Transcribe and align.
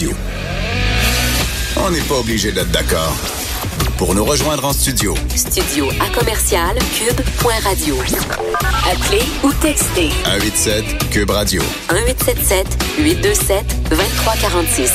Radio. 0.00 0.16
On 1.76 1.90
n'est 1.90 2.00
pas 2.00 2.14
obligé 2.14 2.52
d'être 2.52 2.70
d'accord. 2.70 3.14
Pour 3.98 4.14
nous 4.14 4.24
rejoindre 4.24 4.64
en 4.64 4.72
studio, 4.72 5.14
Studio 5.36 5.90
à 6.00 6.08
commercial 6.18 6.74
cube.radio. 6.94 7.96
Appelez 8.90 9.22
ou 9.44 9.52
textez 9.60 10.08
187 10.24 11.10
Cube 11.10 11.28
Radio. 11.28 11.60
1877 11.92 12.66
827 12.98 13.90
2346. 13.90 14.90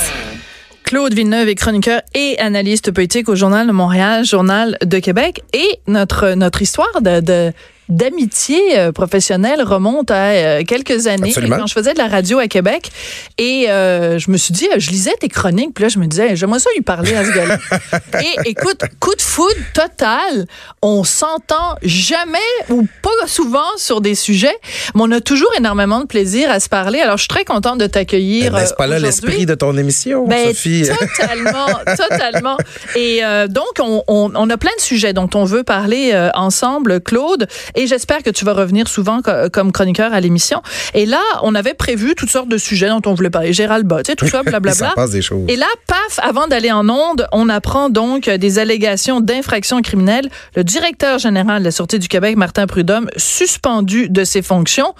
Claude 0.83 1.13
Villeneuve 1.13 1.49
est 1.49 1.55
chroniqueur 1.55 2.01
et 2.15 2.39
analyste 2.39 2.91
politique 2.91 3.29
au 3.29 3.35
Journal 3.35 3.67
de 3.67 3.71
Montréal, 3.73 4.25
Journal 4.25 4.75
de 4.83 4.97
Québec. 4.97 5.43
Et 5.53 5.79
notre, 5.85 6.33
notre 6.33 6.63
histoire 6.63 7.01
de, 7.01 7.19
de 7.19 7.53
d'amitié 7.89 8.79
euh, 8.79 8.91
professionnelle 8.91 9.61
remonte 9.61 10.11
à 10.11 10.31
euh, 10.31 10.63
quelques 10.63 11.07
années 11.07 11.29
Absolument. 11.29 11.57
quand 11.57 11.67
je 11.67 11.73
faisais 11.73 11.93
de 11.93 11.97
la 11.99 12.07
radio 12.07 12.39
à 12.39 12.47
Québec 12.47 12.91
et 13.37 13.69
euh, 13.69 14.17
je 14.19 14.31
me 14.31 14.37
suis 14.37 14.53
dit 14.53 14.67
je 14.77 14.89
lisais 14.91 15.13
tes 15.19 15.29
chroniques 15.29 15.73
puis 15.73 15.83
là 15.83 15.89
je 15.89 15.99
me 15.99 16.07
disais 16.07 16.35
j'aimerais 16.35 16.59
ça 16.59 16.69
lui 16.75 16.81
parler 16.81 17.15
à 17.15 17.23
ce 17.25 17.31
gars-là 17.31 17.57
et 18.21 18.49
écoute 18.49 18.81
coup 18.99 19.15
de 19.15 19.21
foudre 19.21 19.55
total 19.73 20.45
on 20.81 21.03
s'entend 21.03 21.75
jamais 21.83 22.39
ou 22.69 22.87
pas 23.01 23.27
souvent 23.27 23.59
sur 23.77 24.01
des 24.01 24.15
sujets 24.15 24.55
mais 24.95 25.01
on 25.03 25.11
a 25.11 25.21
toujours 25.21 25.51
énormément 25.57 25.99
de 25.99 26.05
plaisir 26.05 26.49
à 26.49 26.59
se 26.59 26.69
parler 26.69 26.99
alors 26.99 27.17
je 27.17 27.23
suis 27.23 27.29
très 27.29 27.45
contente 27.45 27.79
de 27.79 27.87
t'accueillir 27.87 28.53
N'est-ce 28.53 28.73
pas 28.73 28.87
là 28.87 28.99
l'esprit 28.99 29.45
de 29.45 29.55
ton 29.55 29.77
émission, 29.77 30.27
Ben, 30.27 30.47
Sophie? 30.47 30.85
Totalement, 31.17 31.67
totalement. 31.95 32.57
Et 32.95 33.23
euh, 33.23 33.47
donc, 33.47 33.65
on, 33.79 34.03
on, 34.07 34.31
on 34.35 34.49
a 34.49 34.57
plein 34.57 34.71
de 34.77 34.81
sujets 34.81 35.13
dont 35.13 35.29
on 35.35 35.43
veut 35.45 35.63
parler 35.63 36.11
euh, 36.13 36.29
ensemble, 36.33 37.01
Claude. 37.01 37.47
Et 37.75 37.87
j'espère 37.87 38.23
que 38.23 38.29
tu 38.29 38.45
vas 38.45 38.53
revenir 38.53 38.87
souvent 38.87 39.21
co- 39.21 39.49
comme 39.51 39.71
chroniqueur 39.71 40.13
à 40.13 40.19
l'émission. 40.19 40.61
Et 40.93 41.05
là, 41.05 41.21
on 41.43 41.55
avait 41.55 41.73
prévu 41.73 42.15
toutes 42.15 42.29
sortes 42.29 42.49
de 42.49 42.57
sujets 42.57 42.87
dont 42.89 43.01
on 43.05 43.13
voulait 43.13 43.29
parler. 43.29 43.53
Gérald 43.53 43.85
Bott, 43.85 44.05
tu 44.05 44.11
sais, 44.11 44.15
tout 44.15 44.27
ça, 44.27 44.37
Ça 44.43 44.49
blablabla. 44.49 44.93
passe 44.95 45.11
des 45.11 45.21
choses. 45.21 45.45
Et 45.47 45.55
là, 45.55 45.67
paf, 45.87 46.19
avant 46.21 46.47
d'aller 46.47 46.71
en 46.71 46.87
onde, 46.89 47.27
on 47.31 47.49
apprend 47.49 47.89
donc 47.89 48.29
des 48.29 48.59
allégations 48.59 49.21
d'infraction 49.21 49.81
criminelle. 49.81 50.29
Le 50.55 50.63
directeur 50.63 51.19
général 51.19 51.59
de 51.59 51.65
la 51.65 51.71
Sûreté 51.71 51.99
du 51.99 52.07
Québec, 52.07 52.35
Martin 52.37 52.67
Prudhomme, 52.67 53.09
suspendu 53.17 54.09
de 54.09 54.23
ses 54.23 54.41
fonctions. 54.41 54.93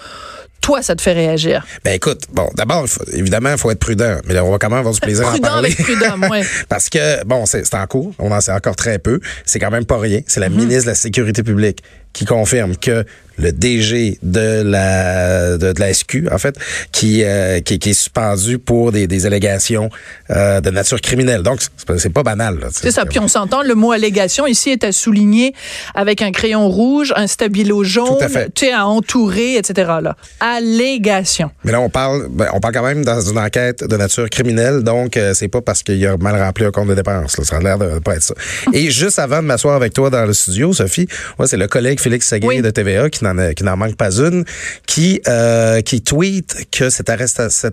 Toi, 0.62 0.82
ça 0.82 0.96
te 0.96 1.02
fait 1.02 1.14
réagir? 1.14 1.64
Ben 1.84 1.94
écoute, 1.94 2.22
bon, 2.34 2.50
d'abord, 2.56 2.86
évidemment, 3.14 3.52
il 3.52 3.58
faut 3.58 3.70
être 3.70 3.80
prudent, 3.80 4.16
mais 4.26 4.34
là, 4.34 4.44
on 4.44 4.52
va 4.52 4.58
quand 4.58 4.70
même 4.70 4.80
avoir 4.80 4.94
du 4.96 5.00
plaisir 5.00 5.24
à 5.26 5.30
en 5.30 5.32
Prudent 5.34 5.48
parler. 5.48 5.72
avec 5.72 5.84
Prudhomme, 5.86 6.26
ouais. 6.32 6.44
Parce 6.70 6.90
que, 6.90 7.24
bon, 7.24 7.46
c'est 7.46 7.66
c'est 7.66 7.76
en 7.76 7.86
cours, 7.86 8.14
on 8.18 8.32
en 8.32 8.42
sait 8.42 8.52
encore 8.52 8.76
très 8.76 8.98
peu, 8.98 9.20
c'est 9.46 9.60
quand 9.60 9.70
même 9.70 9.86
pas 9.86 10.00
rien. 10.00 10.22
C'est 10.26 10.40
la 10.40 10.50
ministre 10.50 10.84
de 10.86 10.90
la 10.90 10.96
Sécurité 10.96 11.44
publique 11.44 11.84
qui 12.16 12.26
confirme 12.26 12.76
que 12.78 13.06
le 13.38 13.52
DG 13.52 14.18
de 14.24 14.62
la 14.64 15.58
de, 15.58 15.74
de 15.74 15.80
la 15.82 15.94
SQ, 15.94 16.30
en 16.32 16.38
fait, 16.38 16.56
qui, 16.94 17.22
euh, 17.26 17.60
qui, 17.60 17.80
qui 17.80 17.90
est 17.90 17.94
suspendu 17.94 18.60
pour 18.60 18.94
des, 18.94 19.08
des 19.08 19.26
allégations 19.26 19.90
euh, 20.32 20.62
de 20.62 20.70
nature 20.70 21.02
criminelle. 21.02 21.44
Donc, 21.44 21.60
c'est 21.98 22.10
pas- 22.14 22.24
banal. 22.24 22.60
C'est 22.72 22.92
ça. 22.92 23.06
Puis 23.06 23.20
on 23.20 23.28
s'entend, 23.28 23.62
le 23.62 23.76
mot 23.76 23.92
allégation 23.92 24.48
ici 24.48 24.70
est 24.70 24.86
à 24.86 24.94
souligner 24.94 25.54
avec 25.96 26.22
un 26.22 26.32
crayon 26.32 26.70
rouge, 26.70 27.12
un 27.18 27.28
stabilo 27.28 27.84
jaune, 27.84 28.24
à 28.24 28.28
tu 28.30 28.68
sais, 28.68 28.72
à 28.72 28.88
entourer, 28.88 29.58
etc. 29.58 29.92
Là. 30.02 30.16
Allégation. 30.40 31.52
Mais 31.66 31.74
là, 31.74 31.82
on 31.82 31.90
parle, 31.90 32.28
ben, 32.30 32.48
on 32.54 32.60
parle 32.62 32.74
quand 32.74 32.84
même 32.86 33.04
dans 33.04 33.20
une 33.22 33.38
enquête 33.38 33.84
de 33.84 33.98
nature 33.98 34.30
criminelle, 34.30 34.82
donc 34.84 35.18
euh, 35.18 35.34
c'est 35.34 35.50
pas 35.50 35.62
parce 35.62 35.84
qu'il 35.84 36.06
a 36.08 36.16
mal 36.18 36.42
rempli 36.42 36.64
un 36.66 36.72
compte 36.72 36.88
de 36.88 36.96
dépenses. 36.96 37.38
Là, 37.38 37.44
ça 37.44 37.58
a 37.58 37.60
l'air 37.60 37.78
de 37.78 38.00
pas 38.00 38.16
être 38.16 38.24
ça. 38.24 38.34
Et 38.74 38.90
juste 38.92 39.20
avant 39.20 39.42
de 39.42 39.48
m'asseoir 39.48 39.76
avec 39.76 39.94
toi 39.94 40.10
dans 40.10 40.26
le 40.26 40.34
studio, 40.34 40.74
Sophie, 40.74 41.08
moi, 41.38 41.48
c'est 41.48 41.58
le 41.58 41.68
collègue 41.68 42.00
Félix 42.06 42.28
Seguin 42.28 42.48
Oui. 42.48 42.62
de 42.62 42.70
TVA 42.70 43.10
qui 43.10 43.24
n'en 43.24 43.36
a- 43.40 43.54
qui 43.56 43.64
n'en 43.64 43.76
manque 43.78 43.96
pas 43.96 44.12
une, 44.20 44.46
qui 44.86 45.22
euh, 45.28 45.82
qui 45.82 46.02
tweet 46.02 46.68
que 46.72 46.90
cette, 46.92 47.10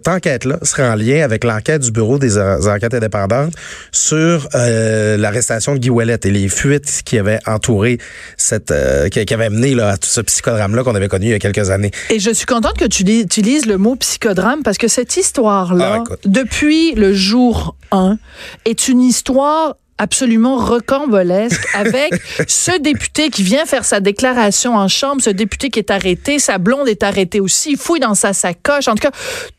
enquête-là 0.08 0.58
serait 0.62 0.88
en 0.88 0.94
lien 0.94 1.22
avec 1.22 1.44
l'enquête 1.44 1.82
du 1.82 1.90
bureau 1.90 2.18
des 2.18 2.38
enquêtes 2.38 2.94
indépendantes 2.94 3.52
sur 3.92 4.48
euh, 4.54 5.16
l'arrestation 5.18 5.74
de 5.74 5.78
Guy 5.80 5.90
Ouellet 5.90 6.18
et 6.24 6.30
les 6.30 6.48
fuites 6.48 7.02
qui 7.04 7.18
avaient 7.18 7.40
entouré 7.46 7.98
cette, 8.38 8.70
euh, 8.70 9.08
qui, 9.10 9.22
qui 9.24 9.34
avaient 9.34 9.50
mené 9.50 9.74
là, 9.74 9.90
à 9.90 9.96
tout 9.98 10.08
ce 10.08 10.20
psychodrame-là 10.22 10.82
qu'on 10.82 10.94
avait 10.94 11.08
connu 11.08 11.26
il 11.26 11.30
y 11.32 11.34
a 11.34 11.38
quelques 11.38 11.68
années. 11.70 11.90
Et 12.10 12.18
je 12.18 12.30
suis 12.30 12.46
contente 12.46 12.78
que 12.78 12.86
tu 12.86 13.02
li- 13.02 13.20
utilises 13.20 13.66
le 13.66 13.76
mot 13.76 13.96
psychodrame 13.96 14.62
parce 14.62 14.78
que 14.78 14.88
cette 14.88 15.16
histoire-là, 15.16 16.04
Ah, 16.10 16.14
depuis 16.24 16.94
le 16.94 17.12
jour 17.12 17.76
1, 17.90 18.16
est 18.64 18.88
une 18.88 19.02
histoire 19.02 19.76
absolument 20.02 20.56
rocambolesque 20.56 21.64
avec 21.74 22.12
ce 22.48 22.76
député 22.80 23.30
qui 23.30 23.42
vient 23.42 23.64
faire 23.66 23.84
sa 23.84 24.00
déclaration 24.00 24.74
en 24.74 24.88
chambre, 24.88 25.22
ce 25.22 25.30
député 25.30 25.70
qui 25.70 25.78
est 25.78 25.90
arrêté, 25.90 26.38
sa 26.40 26.58
blonde 26.58 26.88
est 26.88 27.02
arrêtée 27.04 27.40
aussi, 27.40 27.72
il 27.72 27.76
fouille 27.78 28.00
dans 28.00 28.14
sa 28.16 28.32
sacoche. 28.32 28.88
En 28.88 28.94
tout 28.96 29.02
cas, 29.08 29.12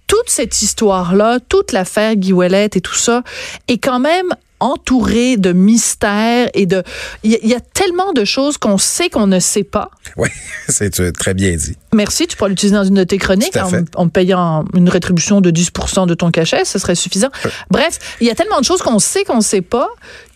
toute 0.08 0.30
cette 0.30 0.62
histoire-là, 0.62 1.40
toute 1.48 1.72
l'affaire 1.72 2.16
Guy 2.16 2.34
Ouellet 2.34 2.70
et 2.76 2.82
tout 2.82 2.94
ça 2.94 3.24
est 3.68 3.78
quand 3.78 4.00
même 4.00 4.28
entourée 4.60 5.36
de 5.36 5.52
mystères 5.52 6.50
et 6.54 6.66
de... 6.66 6.84
Il 7.24 7.32
y, 7.32 7.36
a- 7.36 7.40
il 7.44 7.50
y 7.50 7.54
a 7.54 7.60
tellement 7.60 8.14
de 8.14 8.24
choses 8.24 8.58
qu'on 8.58 8.78
sait 8.78 9.10
qu'on 9.10 9.28
ne 9.28 9.40
sait 9.40 9.64
pas. 9.64 9.92
Oui, 10.16 10.30
c'est 10.70 11.12
très 11.12 11.34
bien 11.34 11.54
dit. 11.56 11.76
Merci, 11.94 12.28
tu 12.28 12.38
pourras 12.38 12.50
l'utiliser 12.50 12.76
dans 12.76 12.86
une 12.86 12.94
de 12.96 13.04
tes 13.04 13.18
chroniques 13.18 13.58
en, 13.96 14.08
payant 14.08 14.64
une 14.74 14.88
rétribution 14.90 15.42
de 15.42 15.52
10 15.52 15.72
de 16.08 16.14
ton 16.14 16.32
cachet, 16.32 16.64
ce 16.64 16.80
serait 16.80 16.96
suffisant. 16.96 17.30
Bref, 17.70 18.00
il 18.22 18.28
y 18.28 18.32
a 18.32 18.36
tellement 18.36 18.60
de 18.60 18.66
choses 18.66 18.82
qu'on 18.82 19.00
sait 19.00 19.26
qu'on 19.26 19.42
sait 19.42 19.62
pas 19.62 19.90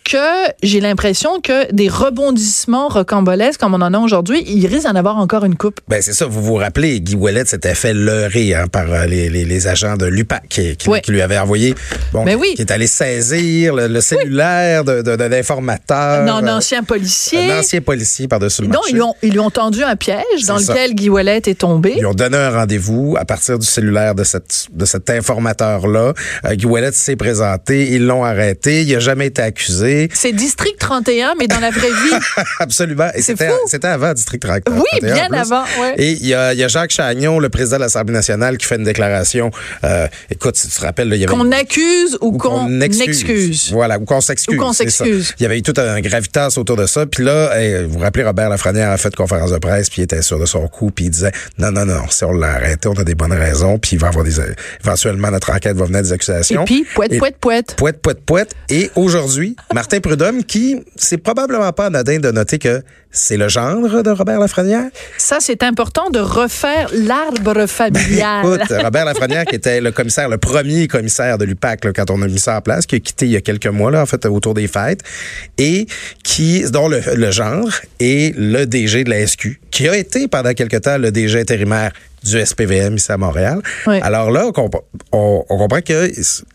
que 0.04 0.52
j'ai 0.62 0.80
l'impression 0.80 1.40
que 1.40 1.70
des 1.72 1.88
rebondissements 1.88 2.88
rocambolesques 2.88 3.60
comme 3.60 3.74
on 3.74 3.80
en 3.82 3.92
a 3.94 3.98
aujourd'hui, 3.98 4.42
il 4.46 4.66
risque 4.66 4.84
d'en 4.86 4.94
avoir 4.94 5.16
encore 5.18 5.44
une 5.44 5.56
coupe. 5.56 5.80
Ben 5.88 6.00
c'est 6.02 6.12
ça, 6.12 6.26
vous 6.26 6.42
vous 6.42 6.54
rappelez, 6.54 7.00
Guy 7.00 7.14
Ouellet 7.14 7.44
s'était 7.44 7.74
fait 7.74 7.92
leurrer 7.94 8.54
hein, 8.54 8.66
par 8.70 8.92
euh, 8.92 9.06
les, 9.06 9.28
les, 9.28 9.44
les 9.44 9.66
agents 9.66 9.96
de 9.96 10.06
l'UPAC 10.06 10.48
qui, 10.48 10.76
qui, 10.76 10.88
Oui. 10.88 11.00
qui 11.02 11.10
lui 11.12 11.20
avaient 11.22 11.38
envoyé, 11.38 11.74
bon, 12.12 12.24
Ben 12.24 12.36
qui- 12.36 12.40
oui. 12.42 12.54
qui 12.56 12.62
est 12.62 12.70
allé 12.70 12.86
saisir 12.86 13.74
le, 13.74 13.86
le 13.88 14.00
cellulaire 14.00 14.84
de 14.84 15.24
l'informateur. 15.24 16.26
Un 16.34 16.48
ancien 16.48 16.82
policier. 16.82 17.50
un 17.52 17.58
ancien 17.60 17.80
policier 17.80 18.28
par-dessus 18.28 18.62
le 18.62 18.68
marché. 18.68 18.90
ils 18.90 18.94
lui, 18.94 19.02
ont, 19.02 19.14
ils 19.22 19.32
lui 19.32 19.40
ont 19.40 19.50
tendu 19.50 19.82
un 19.82 19.96
piège 19.96 20.22
dans 20.46 20.58
ça. 20.58 20.72
lequel 20.72 20.94
Guy 20.94 21.08
Ouellet 21.10 21.42
est 21.46 21.58
tombé. 21.58 21.94
Ils 21.96 22.06
ont 22.06 22.14
donné 22.14 22.36
un 22.36 22.50
rendez-vous 22.50 23.16
à 23.18 23.24
partir 23.24 23.58
du 23.58 23.66
cellulaire 23.66 24.14
de, 24.14 24.24
cette, 24.24 24.66
de 24.72 24.84
cet 24.84 25.10
informateur-là. 25.10 26.12
Euh, 26.44 26.54
Guy 26.54 26.66
Ouellet 26.66 26.92
s'est 26.92 27.16
présenté, 27.16 27.90
ils 27.92 28.06
l'ont 28.06 28.24
arrêté, 28.24 28.82
il 28.82 28.94
a 28.94 29.00
jamais 29.00 29.26
été 29.26 29.42
accusé. 29.42 29.87
C'est 30.14 30.32
District 30.32 30.78
31, 30.78 31.34
mais 31.38 31.46
dans 31.46 31.60
la 31.60 31.70
vraie 31.70 31.88
vie. 31.90 32.14
Absolument. 32.60 33.08
Et 33.14 33.22
c'était, 33.22 33.48
fou. 33.48 33.54
c'était 33.66 33.88
avant 33.88 34.12
District 34.12 34.40
30. 34.42 34.62
Oui, 34.70 34.82
31, 35.00 35.14
bien 35.28 35.40
avant, 35.40 35.62
ouais. 35.80 35.94
Et 35.98 36.12
il 36.12 36.26
y 36.26 36.34
a, 36.34 36.52
il 36.52 36.58
y 36.58 36.64
a 36.64 36.68
Jacques 36.68 36.90
Chagnon, 36.92 37.38
le 37.38 37.48
président 37.48 37.76
de 37.76 37.82
l'Assemblée 37.82 38.14
nationale, 38.14 38.56
qui 38.58 38.66
fait 38.66 38.76
une 38.76 38.84
déclaration. 38.84 39.50
Euh, 39.84 40.06
écoute, 40.30 40.56
si 40.56 40.68
tu 40.68 40.74
te 40.76 40.80
rappelles, 40.84 41.08
il 41.12 41.20
y 41.20 41.24
avait 41.24 41.32
Qu'on 41.34 41.52
accuse 41.52 42.16
ou, 42.20 42.28
ou 42.34 42.38
qu'on 42.38 42.80
excuse. 42.80 43.70
Voilà, 43.72 43.98
ou 43.98 44.04
qu'on 44.04 44.20
s'excuse. 44.20 44.56
Ou 44.56 44.60
qu'on 44.60 44.72
s'excuse. 44.72 45.34
Il 45.38 45.42
y 45.42 45.46
avait 45.46 45.58
eu 45.58 45.62
tout 45.62 45.74
un 45.78 46.00
gravitas 46.00 46.54
autour 46.56 46.76
de 46.76 46.86
ça. 46.86 47.06
Puis 47.06 47.24
là, 47.24 47.56
hey, 47.58 47.84
vous 47.84 47.94
vous 47.94 47.98
rappelez, 48.00 48.24
Robert 48.24 48.48
Lafrenière 48.48 48.90
a 48.90 48.96
fait 48.96 49.08
une 49.08 49.14
conférence 49.16 49.50
de 49.52 49.58
presse, 49.58 49.88
puis 49.90 50.02
il 50.02 50.04
était 50.04 50.22
sûr 50.22 50.38
de 50.38 50.46
son 50.46 50.66
coup, 50.68 50.90
puis 50.90 51.06
il 51.06 51.10
disait 51.10 51.32
non, 51.58 51.70
non, 51.70 51.84
non, 51.84 52.02
si 52.10 52.24
on 52.24 52.32
l'a 52.32 52.52
arrêté, 52.54 52.88
on 52.88 52.94
a 52.94 53.04
des 53.04 53.14
bonnes 53.14 53.32
raisons, 53.32 53.78
puis 53.78 53.92
il 53.92 53.98
va 53.98 54.08
avoir 54.08 54.24
des 54.24 54.38
éventuellement 54.84 55.30
notre 55.30 55.50
enquête 55.50 55.76
va 55.76 55.84
venir 55.86 56.02
des 56.02 56.10
Et 56.10 56.12
accusations. 56.12 56.64
puis, 56.64 56.86
poète, 56.94 57.12
Et- 57.12 57.18
poète, 57.18 57.36
poète. 57.40 57.74
Poète, 57.76 58.00
poète, 58.00 58.20
poète. 58.24 58.54
Et 58.68 58.90
aujourd'hui, 58.94 59.56
Martin 59.78 60.00
Prudhomme, 60.00 60.42
qui, 60.42 60.74
c'est 60.96 61.18
probablement 61.18 61.72
pas 61.72 61.86
anodin 61.86 62.18
de 62.18 62.32
noter 62.32 62.58
que 62.58 62.82
c'est 63.12 63.36
le 63.36 63.48
gendre 63.48 64.02
de 64.02 64.10
Robert 64.10 64.40
Lafrenière. 64.40 64.90
Ça, 65.18 65.36
c'est 65.38 65.62
important 65.62 66.10
de 66.10 66.18
refaire 66.18 66.90
l'arbre 66.92 67.64
familial. 67.66 68.44
Écoute, 68.44 68.72
Robert 68.82 69.04
Lafrenière, 69.04 69.44
qui 69.44 69.54
était 69.54 69.80
le 69.80 69.92
commissaire, 69.92 70.28
le 70.28 70.36
premier 70.36 70.88
commissaire 70.88 71.38
de 71.38 71.44
l'UPAC, 71.44 71.84
là, 71.84 71.92
quand 71.92 72.10
on 72.10 72.20
a 72.22 72.26
mis 72.26 72.40
ça 72.40 72.56
en 72.56 72.60
place, 72.60 72.86
qui 72.86 72.96
a 72.96 72.98
quitté 72.98 73.26
il 73.26 73.30
y 73.30 73.36
a 73.36 73.40
quelques 73.40 73.68
mois, 73.68 73.92
là, 73.92 74.02
en 74.02 74.06
fait, 74.06 74.26
autour 74.26 74.52
des 74.52 74.66
fêtes, 74.66 75.02
et 75.58 75.86
qui, 76.24 76.68
dont 76.72 76.88
le, 76.88 77.00
le 77.14 77.30
genre 77.30 77.70
est 78.00 78.36
le 78.36 78.64
DG 78.66 79.04
de 79.04 79.10
la 79.10 79.24
SQ, 79.24 79.60
qui 79.70 79.88
a 79.88 79.96
été 79.96 80.26
pendant 80.26 80.54
quelque 80.54 80.78
temps 80.78 80.98
le 80.98 81.12
DG 81.12 81.38
intérimaire 81.38 81.92
du 82.30 82.44
SPVM 82.44 82.96
ici 82.96 83.10
à 83.12 83.16
Montréal. 83.16 83.60
Oui. 83.86 83.98
Alors 84.02 84.30
là, 84.30 84.46
on, 84.46 84.52
comp- 84.52 84.82
on- 85.12 85.44
on 85.48 85.58
comprend 85.58 85.80
que 85.80 86.10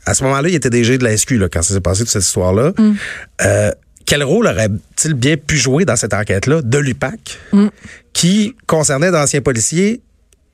à 0.06 0.14
ce 0.14 0.24
moment-là, 0.24 0.50
il 0.50 0.56
était 0.56 0.70
DG 0.70 0.98
de 0.98 1.04
la 1.04 1.16
SQ 1.18 1.32
là, 1.40 1.50
quand 1.50 1.62
ça 1.62 1.74
s'est 1.74 1.82
passé 1.82 2.00
toute 2.02 2.10
cette 2.10 2.24
histoire-là. 2.24 2.72
Euh, 3.46 3.72
quel 4.06 4.24
rôle 4.24 4.48
aurait-il 4.48 5.14
bien 5.14 5.38
pu 5.38 5.56
jouer 5.58 5.86
dans 5.86 5.96
cette 5.96 6.14
enquête-là 6.14 6.62
de 6.62 6.78
l'UPAC 6.78 7.40
qui 8.12 8.56
concernait 8.68 9.12
d'anciens 9.12 9.42
policiers 9.42 10.02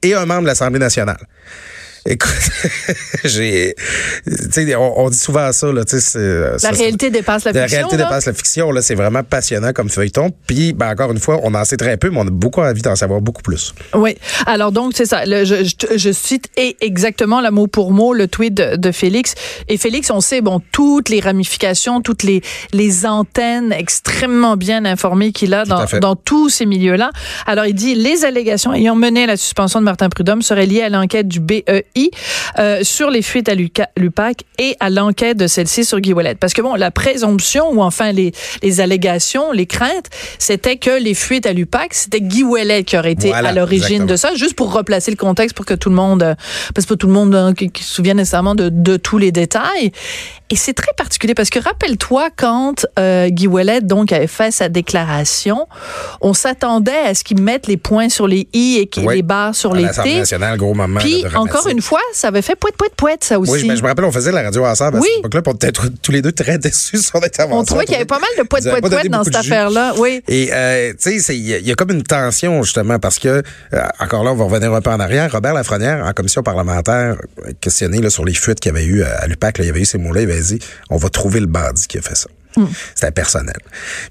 et 0.04 0.14
un 0.14 0.26
membre 0.26 0.42
de 0.44 0.48
l'Assemblée 0.48 0.80
nationale? 0.80 1.18
Écoute, 2.06 2.30
j'ai, 3.24 3.76
tu 4.26 4.34
sais, 4.52 4.76
on, 4.76 5.00
on 5.06 5.10
dit 5.10 5.18
souvent 5.18 5.52
ça, 5.52 5.72
là, 5.72 5.84
tu 5.86 6.00
sais, 6.00 6.02
c'est- 6.02 6.20
La 6.52 6.58
ça- 6.60 6.70
réalité 6.72 7.10
dépasse 7.10 7.46
la 7.46 7.52
la 7.52 7.62
fiction. 7.64 7.78
réalité 7.78 7.98
là. 7.98 8.04
dépasse 8.06 8.26
la 8.26 8.34
fiction, 8.34 8.72
là, 8.72 8.82
c'est 8.82 8.96
vraiment 8.96 9.24
passionnant 9.24 9.74
comme 9.74 9.90
feuilleton. 9.90 10.32
Puis, 10.48 10.74
ben, 10.74 10.90
encore 10.92 11.12
une 11.12 11.20
fois, 11.20 11.40
on 11.44 11.54
en 11.54 11.66
sait 11.66 11.78
très 11.78 11.98
peu, 11.98 12.10
mais 12.10 12.18
on 12.20 12.28
a 12.28 12.32
beaucoup 12.32 12.62
envie 12.62 12.82
d'en 12.82 12.96
savoir 12.96 13.22
beaucoup 13.22 13.42
plus. 13.42 13.74
Oui. 13.94 14.16
Alors 14.46 14.72
donc 14.72 14.94
c'est 14.96 15.06
ça. 15.06 15.26
Le- 15.26 15.44
je, 15.46 15.64
je- 15.64 15.98
je 15.98 16.12
cite 16.12 16.46
et 16.58 16.78
exactement 16.82 17.42
le 17.42 17.52
mot 17.52 17.68
pour 17.68 17.92
mot 17.92 18.14
le 18.14 18.28
tweet 18.28 18.54
de, 18.54 18.76
de 18.76 18.92
Félix. 18.92 19.34
Et 19.68 19.78
Félix, 19.78 20.10
on 20.12 20.22
sait 20.22 20.42
bon 20.42 20.62
toutes 20.72 21.10
les 21.10 21.20
ramifications, 21.20 22.02
toutes 22.02 22.24
les 22.24 22.42
les 22.74 23.06
antennes 23.06 23.72
extrêmement 23.74 24.58
bien 24.58 24.86
informées 24.86 25.32
qu'il 25.32 25.54
a 25.54 25.66
dans, 25.66 25.86
dans 26.02 26.16
tous 26.16 26.50
ces 26.50 26.66
milieux-là. 26.66 27.12
Alors 27.46 27.66
il 27.66 27.74
dit 27.74 27.96
les 27.96 28.26
allégations 28.26 28.74
ayant 28.74 28.96
mené 28.96 29.24
à 29.24 29.28
la 29.28 29.38
suspension 29.38 29.80
de 29.80 29.86
Martin 29.86 30.10
Prudhomme 30.10 30.42
seraient 30.42 30.66
liées 30.66 30.82
à 30.84 30.90
l'enquête 30.90 31.28
du 31.28 31.40
BEI 31.40 31.86
I, 31.96 32.12
euh, 32.58 32.80
sur 32.84 33.10
les 33.10 33.22
fuites 33.22 33.50
à 33.50 33.56
l'UPAC 33.56 34.44
et 34.58 34.76
à 34.80 34.90
l'enquête 34.90 35.38
de 35.38 35.48
celle-ci 35.48 35.86
sur 35.86 36.00
Guy 36.00 36.14
Ouellet. 36.14 36.36
Parce 36.36 36.54
que 36.54 36.62
bon, 36.62 36.76
la 36.76 36.92
présomption 36.92 37.72
ou 37.72 37.82
enfin 37.82 38.12
les, 38.12 38.32
les 38.62 38.82
allégations, 38.82 39.52
les 39.52 39.66
craintes, 39.66 40.10
c'était 40.38 40.78
que 40.78 41.02
les 41.02 41.14
fuites 41.14 41.46
à 41.46 41.54
l'UPAC, 41.54 41.94
c'était 41.94 42.22
Guy 42.22 42.44
Ouellet 42.44 42.84
qui 42.84 42.98
aurait 42.98 43.14
été 43.14 43.34
à 43.34 43.52
l'origine 43.52 44.06
de 44.06 44.16
ça, 44.16 44.34
juste 44.36 44.56
pour 44.56 44.74
replacer 44.74 45.12
le 45.12 45.18
contexte 45.18 45.56
pour 45.56 45.66
que 45.66 45.74
tout 45.74 45.90
le 45.90 45.96
monde, 45.96 46.24
euh, 46.24 46.36
parce 46.74 46.86
que 46.86 46.94
pas 46.94 46.98
tout 46.98 47.08
le 47.08 47.14
monde 47.14 47.36
hein, 47.36 47.54
qui, 47.54 47.72
se 47.84 47.94
souvienne 47.94 48.18
nécessairement 48.18 48.56
de, 48.56 48.70
de 48.70 48.98
tous 48.98 49.18
les 49.18 49.32
détails. 49.32 49.92
Et 50.52 50.56
c'est 50.56 50.74
très 50.74 50.92
particulier 50.98 51.36
parce 51.36 51.52
que 51.52 51.60
rappelle-toi 51.60 52.30
quand 52.36 52.86
euh, 52.98 53.30
Guy 53.30 53.46
Ouellet 53.46 53.82
donc 53.82 54.12
avait 54.12 54.26
fait 54.26 54.50
sa 54.52 54.68
déclaration, 54.68 55.68
on 56.22 56.34
s'attendait 56.34 56.92
à 56.92 57.14
ce 57.14 57.24
qu'il 57.24 57.40
mette 57.42 57.68
les 57.68 57.78
points 57.78 58.10
sur 58.10 58.28
les 58.28 58.48
i 58.54 58.78
et 58.80 58.88
qu'il 58.88 59.08
les 59.08 59.22
barres 59.22 59.54
sur 59.54 59.74
les 59.74 59.88
t. 59.90 60.18
nationale, 60.18 60.58
gros 60.58 60.74
moment. 60.74 61.00
Puis 61.00 61.24
encore 61.36 61.68
une 61.68 61.82
fois, 61.82 62.00
ça 62.14 62.30
avait 62.30 62.42
fait 62.42 62.56
poète 62.56 62.76
poète 62.78 62.96
poète 62.96 63.24
ça 63.24 63.40
aussi. 63.40 63.52
Oui, 63.52 63.66
mais 63.68 63.76
je 63.76 63.84
me 63.84 63.88
rappelle 63.88 64.06
on 64.06 64.12
faisait 64.12 64.32
la 64.32 64.42
radio 64.42 64.66
ensemble 64.66 64.98
à 64.98 65.00
oui. 65.02 65.08
cette 65.08 65.20
époque-là, 65.20 65.42
pour 65.44 65.56
être 65.62 65.88
tous 66.02 66.12
les 66.12 66.22
deux 66.24 66.32
très 66.32 66.58
déçus 66.58 66.98
sur 66.98 67.12
son 67.12 67.24
intervention. 67.24 67.60
On 67.60 67.64
trouvait 67.64 67.86
qu'il 67.86 67.94
y 67.94 67.98
avait 67.98 68.06
pas 68.06 68.20
mal 68.20 68.30
de 68.38 68.44
poète 68.44 68.64
poète 68.64 68.90
poète 68.90 69.08
dans 69.10 69.24
cette 69.24 69.36
affaire-là, 69.36 69.94
oui. 69.98 70.24
Et 70.28 70.50
euh, 70.52 70.94
tu 71.00 71.20
sais, 71.20 71.38
il 71.38 71.46
y, 71.46 71.72
a 71.72 71.76
comme 71.76 71.92
une 71.92 72.04
tension 72.04 72.64
justement 72.64 72.98
parce 72.98 73.20
que 73.20 73.28
euh, 73.28 73.82
encore 74.00 74.24
là, 74.24 74.32
on 74.32 74.36
va 74.36 74.46
revenir 74.46 74.74
un 74.74 74.82
peu 74.82 74.90
en 74.90 75.00
arrière. 75.00 75.32
Robert 75.32 75.54
Lafrenière 75.54 76.06
en 76.06 76.14
commission 76.14 76.42
parlementaire 76.42 77.18
questionné 77.62 78.02
là, 78.02 78.10
sur 78.10 78.26
les 78.26 78.34
fuites 78.34 78.60
qu'il 78.60 78.74
y 78.74 78.76
avait 78.76 78.86
eu 78.86 79.04
à 79.04 79.28
l'UPAC, 79.28 79.60
il 79.60 79.66
y 79.66 79.70
avait 79.70 79.82
eu 79.82 79.86
ces 79.86 80.00
mots-là, 80.00 80.22
il 80.22 80.32
avait 80.32 80.39
on 80.90 80.98
va 80.98 81.10
trouver 81.10 81.40
le 81.40 81.48
bandit 81.48 81.88
qui 81.88 81.98
a 81.98 82.02
fait 82.02 82.16
ça. 82.16 82.30
Hmm. 82.56 82.66
C'était 82.96 83.12
personnel. 83.12 83.58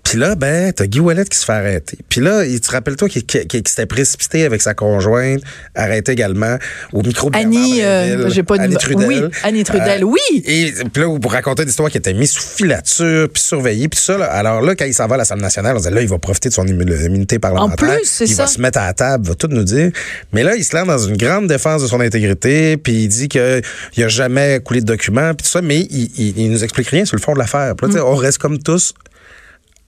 Puis 0.05 0.17
là, 0.17 0.37
ben, 0.37 0.73
t'as 0.73 0.87
Guy 0.87 1.01
Wallet 1.01 1.25
qui 1.25 1.37
se 1.37 1.45
fait 1.45 1.53
arrêter. 1.53 1.99
Puis 2.09 2.21
là, 2.21 2.45
il 2.45 2.61
te 2.61 2.71
rappelle-toi 2.71 3.09
qu'il 3.09 3.25
s'était 3.67 3.87
précipité 3.87 4.45
avec 4.45 4.63
sa 4.63 4.75
conjointe, 4.75 5.41
arrêté 5.75 6.13
également 6.13 6.57
au 6.93 7.03
micro 7.03 7.31
de 7.31 7.37
Annie, 7.37 7.83
euh, 7.83 8.31
j'ai 8.31 8.45
pas 8.45 8.61
Annie 8.61 8.77
Trudel. 8.77 9.07
Oui, 9.07 9.23
Annie 9.43 9.65
Trudel, 9.65 10.05
euh, 10.05 10.07
oui. 10.07 10.43
Et 10.45 10.73
puis 10.93 11.03
là, 11.03 11.19
pour 11.19 11.33
raconter 11.33 11.65
une 11.65 11.69
histoire 11.69 11.91
qui 11.91 11.99
était 11.99 12.15
mise 12.15 12.31
sous 12.31 12.43
filature, 12.57 13.29
puis 13.29 13.43
surveillée, 13.43 13.89
puis 13.89 14.01
ça. 14.01 14.23
alors 14.27 14.63
là, 14.63 14.77
quand 14.77 14.85
il 14.85 14.95
s'en 14.95 15.09
va 15.09 15.17
à 15.17 15.19
l'Assemblée 15.19 15.43
nationale, 15.43 15.75
on 15.75 15.79
disait 15.79 15.91
là, 15.91 16.03
il 16.03 16.09
va 16.09 16.19
profiter 16.19 16.49
de 16.49 16.55
son 16.55 16.67
immunité 16.67 17.39
parlementaire. 17.41 17.89
En 17.89 17.93
plus, 17.93 18.05
c'est 18.05 18.27
ça. 18.27 18.33
Il 18.33 18.37
va 18.37 18.47
se 18.47 18.61
mettre 18.61 18.79
à 18.79 18.87
la 18.87 18.93
table, 18.93 19.27
va 19.27 19.35
tout 19.35 19.49
nous 19.49 19.65
dire. 19.65 19.91
Mais 20.33 20.45
là, 20.45 20.55
il 20.55 20.65
se 20.65 20.77
lance 20.77 20.87
dans 20.87 20.99
une 20.99 21.17
grande 21.17 21.49
défense 21.49 21.83
de 21.83 21.89
son 21.89 22.01
intégrité, 22.01 22.77
puis 22.77 23.05
il 23.05 23.09
dit 23.09 23.29
qu'il 23.29 23.63
a 24.05 24.09
jamais 24.09 24.61
coulé 24.61 24.81
de 24.81 24.87
documents, 24.87 25.35
puis 25.35 25.45
tout 25.45 25.51
ça, 25.51 25.61
mais 25.61 25.81
il, 25.81 26.37
il, 26.37 26.51
nous 26.51 26.63
explique 26.63 26.89
rien 26.89 27.05
sur 27.05 27.17
le 27.17 27.23
fond 27.23 27.35
de 27.35 27.39
l'affaire. 27.39 27.75
Puis 27.75 27.93
là, 27.93 28.01
mm. 28.01 28.07
on 28.07 28.15
reste 28.29 28.39
comme 28.39 28.59
tous 28.59 28.95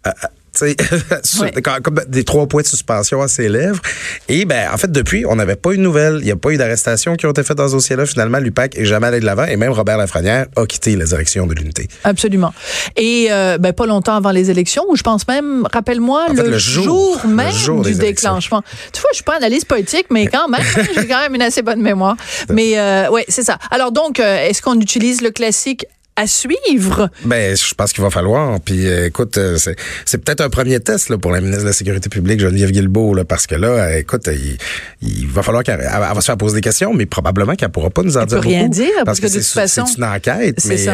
euh, 0.06 0.10
euh, 0.20 0.26
comme 1.82 2.00
des 2.08 2.24
trois 2.24 2.46
points 2.46 2.62
de 2.62 2.66
suspension 2.66 3.22
à 3.22 3.28
ses 3.28 3.48
lèvres. 3.48 3.80
Et 4.28 4.44
ben, 4.44 4.68
en 4.72 4.76
fait, 4.76 4.90
depuis, 4.90 5.24
on 5.26 5.36
n'avait 5.36 5.56
pas 5.56 5.72
eu 5.72 5.76
de 5.76 5.82
nouvelles. 5.82 6.18
Il 6.20 6.24
n'y 6.24 6.30
a 6.30 6.36
pas 6.36 6.50
eu 6.50 6.56
d'arrestation 6.56 7.16
qui 7.16 7.26
ont 7.26 7.30
été 7.30 7.42
faites 7.42 7.56
dans 7.56 7.68
ce 7.68 7.74
dossier-là. 7.74 8.04
Finalement, 8.04 8.38
l'UPAC 8.38 8.76
est 8.76 8.84
jamais 8.84 9.06
allé 9.06 9.20
de 9.20 9.24
l'avant 9.24 9.44
et 9.44 9.56
même 9.56 9.72
Robert 9.72 9.96
Lafrenière 9.96 10.46
a 10.56 10.66
quitté 10.66 10.96
la 10.96 11.04
direction 11.04 11.46
de 11.46 11.54
l'unité. 11.54 11.88
Absolument. 12.04 12.52
Et 12.96 13.28
euh, 13.30 13.58
ben, 13.58 13.72
pas 13.72 13.86
longtemps 13.86 14.16
avant 14.16 14.32
les 14.32 14.50
élections, 14.50 14.84
ou 14.88 14.96
je 14.96 15.02
pense 15.02 15.26
même, 15.28 15.66
rappelle-moi, 15.72 16.26
le, 16.34 16.58
jour, 16.58 17.24
même 17.26 17.52
du 17.82 17.94
déclenchement. 17.94 18.62
Tu 18.92 19.00
vois, 19.00 19.10
je 19.12 19.16
suis 19.16 19.24
pas 19.24 19.36
analyste 19.36 19.66
politique, 19.66 20.06
mais 20.10 20.26
quand 20.26 20.48
même, 20.48 20.60
j'ai 20.94 21.06
quand 21.06 21.20
même 21.20 21.34
une 21.34 21.42
assez 21.42 21.62
bonne 21.62 21.80
mémoire. 21.80 22.16
Mais 22.50 22.78
euh, 22.78 23.08
ouais, 23.10 23.24
c'est 23.28 23.44
ça. 23.44 23.58
Alors 23.70 23.92
donc, 23.92 24.18
est-ce 24.18 24.62
qu'on 24.62 24.78
utilise 24.80 25.22
le 25.22 25.30
classique 25.30 25.86
à 26.20 26.26
suivre. 26.26 27.08
Ben, 27.24 27.56
je 27.56 27.74
pense 27.74 27.92
qu'il 27.92 28.02
va 28.02 28.10
falloir. 28.10 28.60
Puis, 28.60 28.86
euh, 28.86 29.06
écoute, 29.06 29.38
euh, 29.38 29.56
c'est 29.56 30.18
peut-être 30.18 30.42
un 30.42 30.50
premier 30.50 30.78
test 30.80 31.08
là, 31.08 31.18
pour 31.18 31.30
la 31.30 31.40
ministre 31.40 31.62
de 31.62 31.68
la 31.68 31.72
Sécurité 31.72 32.08
publique, 32.08 32.40
Geneviève 32.40 32.70
Guilbeault, 32.70 33.14
là, 33.14 33.24
parce 33.24 33.46
que 33.46 33.54
là, 33.54 33.68
euh, 33.68 33.98
écoute, 33.98 34.28
il, 35.02 35.26
va 35.28 35.42
falloir 35.42 35.64
qu'elle 35.64 35.80
va 35.80 36.14
se 36.20 36.26
faire 36.26 36.36
poser 36.36 36.56
des 36.56 36.60
questions, 36.60 36.92
mais 36.92 37.06
probablement 37.06 37.54
qu'elle 37.54 37.70
pourra 37.70 37.90
pas 37.90 38.02
nous 38.02 38.16
en 38.16 38.22
elle 38.22 38.26
dire 38.26 38.40
peut 38.40 38.48
rien 38.48 38.68
dire, 38.68 38.90
parce, 39.04 39.20
que, 39.20 39.26
de 39.26 39.32
toute 39.32 39.44
façon, 39.44 39.86
c'est 39.86 39.96
une 39.98 40.04
enquête. 40.04 40.62
Mais 40.66 40.86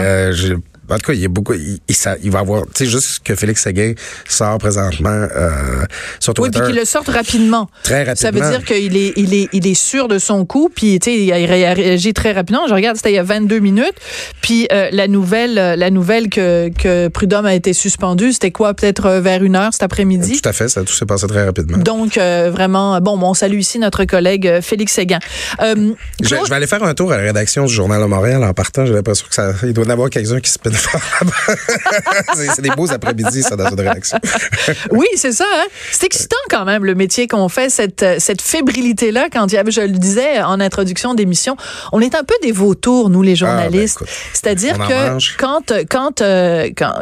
en 0.88 0.96
tout 0.96 1.06
cas, 1.06 1.12
il 1.12 1.20
y 1.20 1.24
a 1.24 1.28
beaucoup. 1.28 1.54
Il, 1.54 1.78
il, 2.22 2.30
va 2.30 2.40
avoir. 2.40 2.62
Tu 2.66 2.84
sais, 2.84 2.86
juste 2.86 3.20
que 3.24 3.34
Félix 3.34 3.62
Séguin 3.62 3.92
sort 4.28 4.58
présentement 4.58 5.08
euh, 5.10 5.84
sur 6.20 6.34
Twitter. 6.34 6.58
Oui, 6.58 6.64
puis 6.64 6.72
qu'il 6.72 6.80
le 6.80 6.84
sorte 6.84 7.08
rapidement. 7.08 7.68
Très 7.82 8.04
rapidement. 8.04 8.16
Ça 8.16 8.30
veut 8.30 8.40
dire 8.40 8.64
qu'il 8.64 8.96
est, 8.96 9.12
il 9.16 9.34
est, 9.34 9.48
il 9.52 9.66
est 9.66 9.74
sûr 9.74 10.08
de 10.08 10.18
son 10.18 10.44
coup. 10.44 10.70
Puis, 10.74 10.98
tu 10.98 11.10
sais, 11.10 11.18
il 11.18 11.32
a 11.32 11.36
réagi 11.36 12.14
très 12.14 12.32
rapidement. 12.32 12.66
Je 12.68 12.74
regarde, 12.74 12.96
c'était 12.96 13.12
il 13.12 13.16
y 13.16 13.18
a 13.18 13.22
22 13.22 13.58
minutes. 13.58 13.94
Puis, 14.42 14.68
euh, 14.72 14.88
la 14.92 15.08
nouvelle, 15.08 15.58
euh, 15.58 15.76
la 15.76 15.90
nouvelle 15.90 16.28
que, 16.28 16.70
que 16.70 17.08
Prudhomme 17.08 17.46
a 17.46 17.54
été 17.54 17.72
suspendu, 17.72 18.32
c'était 18.32 18.50
quoi, 18.52 18.74
peut-être 18.74 19.06
euh, 19.06 19.20
vers 19.20 19.42
une 19.42 19.56
heure 19.56 19.72
cet 19.72 19.82
après-midi? 19.82 20.40
Tout 20.40 20.48
à 20.48 20.52
fait. 20.52 20.68
Ça 20.68 20.82
tout 20.82 20.92
s'est 20.92 21.06
passé 21.06 21.26
très 21.26 21.44
rapidement. 21.44 21.78
Donc, 21.78 22.16
vraiment, 22.16 23.00
bon, 23.00 23.18
on 23.20 23.34
salue 23.34 23.58
ici 23.58 23.78
notre 23.78 24.04
collègue 24.04 24.60
Félix 24.60 24.92
Séguin. 24.92 25.18
Je, 25.60 25.94
je, 26.22 26.34
vais 26.34 26.54
aller 26.54 26.66
faire 26.66 26.82
un 26.82 26.94
tour 26.94 27.12
à 27.12 27.16
la 27.16 27.24
rédaction 27.24 27.64
du 27.64 27.72
Journal 27.72 28.00
de 28.00 28.06
Montréal 28.06 28.44
en 28.44 28.52
partant. 28.52 28.86
J'ai 28.86 28.92
l'impression 28.92 29.26
que 29.28 29.34
ça, 29.34 29.52
il 29.62 29.72
doit 29.72 29.84
y 29.84 29.88
en 29.88 29.90
avoir 29.90 30.10
quelques-uns 30.10 30.40
qui 30.40 30.50
se 30.50 30.58
c'est 32.34 32.62
des 32.62 32.70
beaux 32.70 32.90
après-midi, 32.90 33.42
ça, 33.42 33.56
dans 33.56 33.70
une 33.70 33.80
réaction. 33.80 34.18
oui, 34.90 35.06
c'est 35.16 35.32
ça. 35.32 35.44
Hein? 35.54 35.66
C'est 35.90 36.06
excitant 36.06 36.36
quand 36.50 36.64
même, 36.64 36.84
le 36.84 36.94
métier 36.94 37.26
qu'on 37.26 37.48
fait, 37.48 37.70
cette, 37.70 38.04
cette 38.18 38.42
fébrilité-là. 38.42 39.28
Quand 39.32 39.46
je 39.48 39.80
le 39.80 39.98
disais 39.98 40.42
en 40.42 40.60
introduction 40.60 41.14
d'émission, 41.14 41.56
on 41.92 42.00
est 42.00 42.14
un 42.14 42.24
peu 42.24 42.34
des 42.42 42.52
vautours, 42.52 43.10
nous, 43.10 43.22
les 43.22 43.32
ah, 43.42 43.46
ben, 43.46 43.50
journalistes. 43.50 44.02
C'est-à-dire 44.32 44.78
que 44.78 45.36
quand, 45.38 45.72
quand, 45.88 46.20
euh, 46.20 46.68
quand 46.76 46.92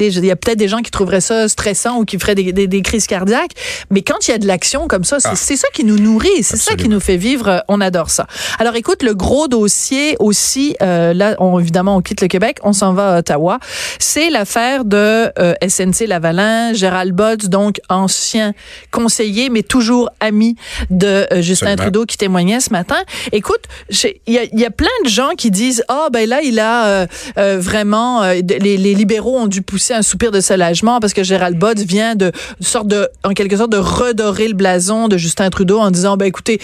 il 0.00 0.24
y 0.24 0.30
a 0.30 0.36
peut-être 0.36 0.58
des 0.58 0.68
gens 0.68 0.78
qui 0.78 0.90
trouveraient 0.90 1.20
ça 1.20 1.48
stressant 1.48 1.98
ou 1.98 2.04
qui 2.04 2.18
feraient 2.18 2.34
des, 2.34 2.52
des, 2.52 2.66
des 2.66 2.82
crises 2.82 3.06
cardiaques, 3.06 3.52
mais 3.90 4.02
quand 4.02 4.28
il 4.28 4.30
y 4.30 4.34
a 4.34 4.38
de 4.38 4.46
l'action 4.46 4.88
comme 4.88 5.04
ça, 5.04 5.18
c'est 5.20 5.54
ah. 5.54 5.56
ça 5.56 5.68
qui 5.72 5.84
nous 5.84 5.98
nourrit, 5.98 6.42
c'est 6.42 6.56
ça 6.56 6.74
qui 6.74 6.88
nous 6.88 7.00
fait 7.00 7.16
vivre. 7.16 7.48
Euh, 7.48 7.58
on 7.68 7.80
adore 7.80 8.10
ça. 8.10 8.26
Alors 8.58 8.76
écoute, 8.76 9.02
le 9.02 9.14
gros 9.14 9.48
dossier 9.48 10.16
aussi, 10.18 10.76
euh, 10.82 11.12
là, 11.12 11.36
on, 11.38 11.58
évidemment, 11.58 11.96
on 11.96 12.00
quitte 12.00 12.20
le 12.20 12.28
Québec, 12.28 12.58
on 12.62 12.72
s'en 12.72 12.92
va 12.92 13.14
à 13.14 13.18
Ottawa. 13.18 13.58
C'est 13.98 14.30
l'affaire 14.30 14.84
de 14.84 15.30
euh, 15.38 15.54
SNC 15.66 16.06
Lavalin, 16.06 16.72
Gérald 16.72 17.14
Botts, 17.14 17.46
donc 17.46 17.80
ancien 17.88 18.52
conseiller, 18.90 19.48
mais 19.48 19.62
toujours 19.62 20.10
ami 20.20 20.56
de 20.90 21.26
euh, 21.32 21.42
Justin 21.42 21.76
Trudeau 21.76 22.04
qui 22.06 22.16
témoignait 22.16 22.60
ce 22.60 22.70
matin. 22.70 22.98
Écoute, 23.32 23.62
il 23.90 24.34
y 24.34 24.38
a, 24.38 24.44
y 24.44 24.64
a, 24.64 24.70
plein 24.70 24.88
de 25.04 25.08
gens 25.08 25.30
qui 25.36 25.50
disent, 25.50 25.84
ah 25.88 26.04
oh, 26.06 26.10
ben 26.12 26.28
là, 26.28 26.40
il 26.42 26.58
a 26.60 27.06
vraiment, 27.36 28.22
les, 28.24 28.76
les 28.76 28.94
libéraux 28.94 29.38
ont 29.38 29.46
dû 29.46 29.62
pousser 29.62 29.85
un 29.94 30.02
soupir 30.02 30.30
de 30.30 30.40
soulagement 30.40 31.00
parce 31.00 31.12
que 31.12 31.22
Gérald 31.22 31.58
Bott 31.58 31.78
vient 31.78 32.14
de, 32.14 32.32
sorte 32.60 32.88
de, 32.88 33.08
en 33.24 33.30
quelque 33.30 33.56
sorte, 33.56 33.70
de 33.70 33.76
redorer 33.76 34.48
le 34.48 34.54
blason 34.54 35.08
de 35.08 35.16
Justin 35.16 35.50
Trudeau 35.50 35.78
en 35.78 35.90
disant, 35.90 36.16
ben 36.16 36.26
écoutez, 36.26 36.60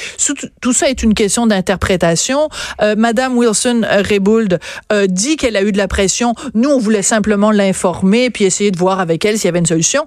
tout 0.61 0.73
ça 0.73 0.89
est 0.89 1.03
une 1.03 1.15
question 1.15 1.47
d'interprétation. 1.47 2.49
Euh, 2.81 2.95
Madame 2.97 3.37
Wilson 3.37 3.83
Rebould 4.11 4.59
euh, 4.93 5.07
dit 5.07 5.37
qu'elle 5.37 5.57
a 5.57 5.63
eu 5.63 5.73
de 5.73 5.79
la 5.79 5.89
pression. 5.89 6.35
Nous, 6.55 6.69
on 6.69 6.79
voulait 6.79 7.03
simplement 7.03 7.51
l'informer 7.51 8.31
puis 8.31 8.45
essayer 8.45 8.71
de 8.71 8.79
voir 8.79 9.01
avec 9.01 9.25
elle 9.25 9.37
s'il 9.37 9.47
y 9.47 9.49
avait 9.49 9.59
une 9.59 9.67
solution. 9.67 10.07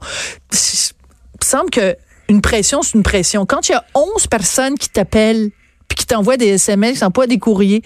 Il 0.52 0.58
semble 1.44 1.70
que 1.70 1.96
une 2.28 2.42
pression, 2.42 2.82
c'est 2.82 2.96
une 2.96 3.04
pression. 3.04 3.46
Quand 3.46 3.70
il 3.70 3.74
y 3.74 3.76
a 3.76 3.86
11 3.94 4.28
personnes 4.28 4.78
qui 4.78 4.90
t'appellent 4.90 5.52
puis 5.88 5.98
qui 5.98 6.06
t'envoient 6.08 6.38
des 6.38 6.48
SMS, 6.48 6.94
qui 6.94 7.00
t'envoient 7.02 7.28
des 7.28 7.38
courriers, 7.38 7.84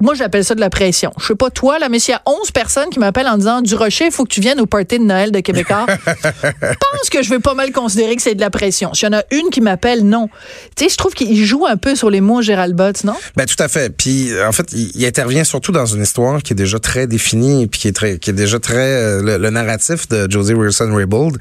moi, 0.00 0.14
j'appelle 0.14 0.44
ça 0.44 0.54
de 0.54 0.60
la 0.60 0.70
pression. 0.70 1.12
Je 1.18 1.26
sais 1.26 1.34
pas 1.34 1.50
toi, 1.50 1.78
là, 1.78 1.88
mais 1.88 1.98
s'il 1.98 2.12
y 2.12 2.14
a 2.14 2.22
11 2.26 2.50
personnes 2.50 2.90
qui 2.90 2.98
m'appellent 2.98 3.28
en 3.28 3.38
disant 3.38 3.62
Du 3.62 3.74
Rocher, 3.74 4.06
il 4.06 4.12
faut 4.12 4.24
que 4.24 4.32
tu 4.32 4.40
viennes 4.40 4.60
au 4.60 4.66
party 4.66 4.98
de 4.98 5.04
Noël 5.04 5.32
de 5.32 5.40
Québécois, 5.40 5.86
je 6.06 6.12
pense 6.12 7.10
que 7.10 7.22
je 7.22 7.30
vais 7.30 7.38
pas 7.38 7.54
mal 7.54 7.72
considérer 7.72 8.16
que 8.16 8.22
c'est 8.22 8.34
de 8.34 8.40
la 8.40 8.50
pression. 8.50 8.92
S'il 8.94 9.08
y 9.08 9.14
en 9.14 9.18
a 9.18 9.22
une 9.30 9.50
qui 9.50 9.60
m'appelle, 9.60 10.04
non. 10.04 10.28
Tu 10.76 10.84
sais, 10.84 10.90
je 10.90 10.96
trouve 10.96 11.14
qu'il 11.14 11.44
joue 11.44 11.66
un 11.66 11.76
peu 11.76 11.94
sur 11.94 12.10
les 12.10 12.20
mots 12.20 12.42
Gérald 12.42 12.74
Botts, 12.74 13.04
non? 13.04 13.14
Ben, 13.36 13.46
tout 13.46 13.60
à 13.62 13.68
fait. 13.68 13.94
Puis, 13.96 14.30
en 14.46 14.52
fait, 14.52 14.72
il, 14.72 15.04
intervient 15.06 15.44
surtout 15.44 15.72
dans 15.72 15.86
une 15.86 16.02
histoire 16.02 16.42
qui 16.42 16.52
est 16.52 16.56
déjà 16.56 16.78
très 16.78 17.06
définie, 17.06 17.66
puis 17.66 17.80
qui 17.80 17.88
est, 17.88 17.92
très, 17.92 18.18
qui 18.18 18.30
est 18.30 18.34
déjà 18.34 18.58
très. 18.58 18.76
Euh, 18.76 19.38
le, 19.38 19.50
narratif 19.50 20.08
de 20.08 20.30
Josie 20.30 20.54
Wilson 20.54 20.92
Raybould, 20.92 21.38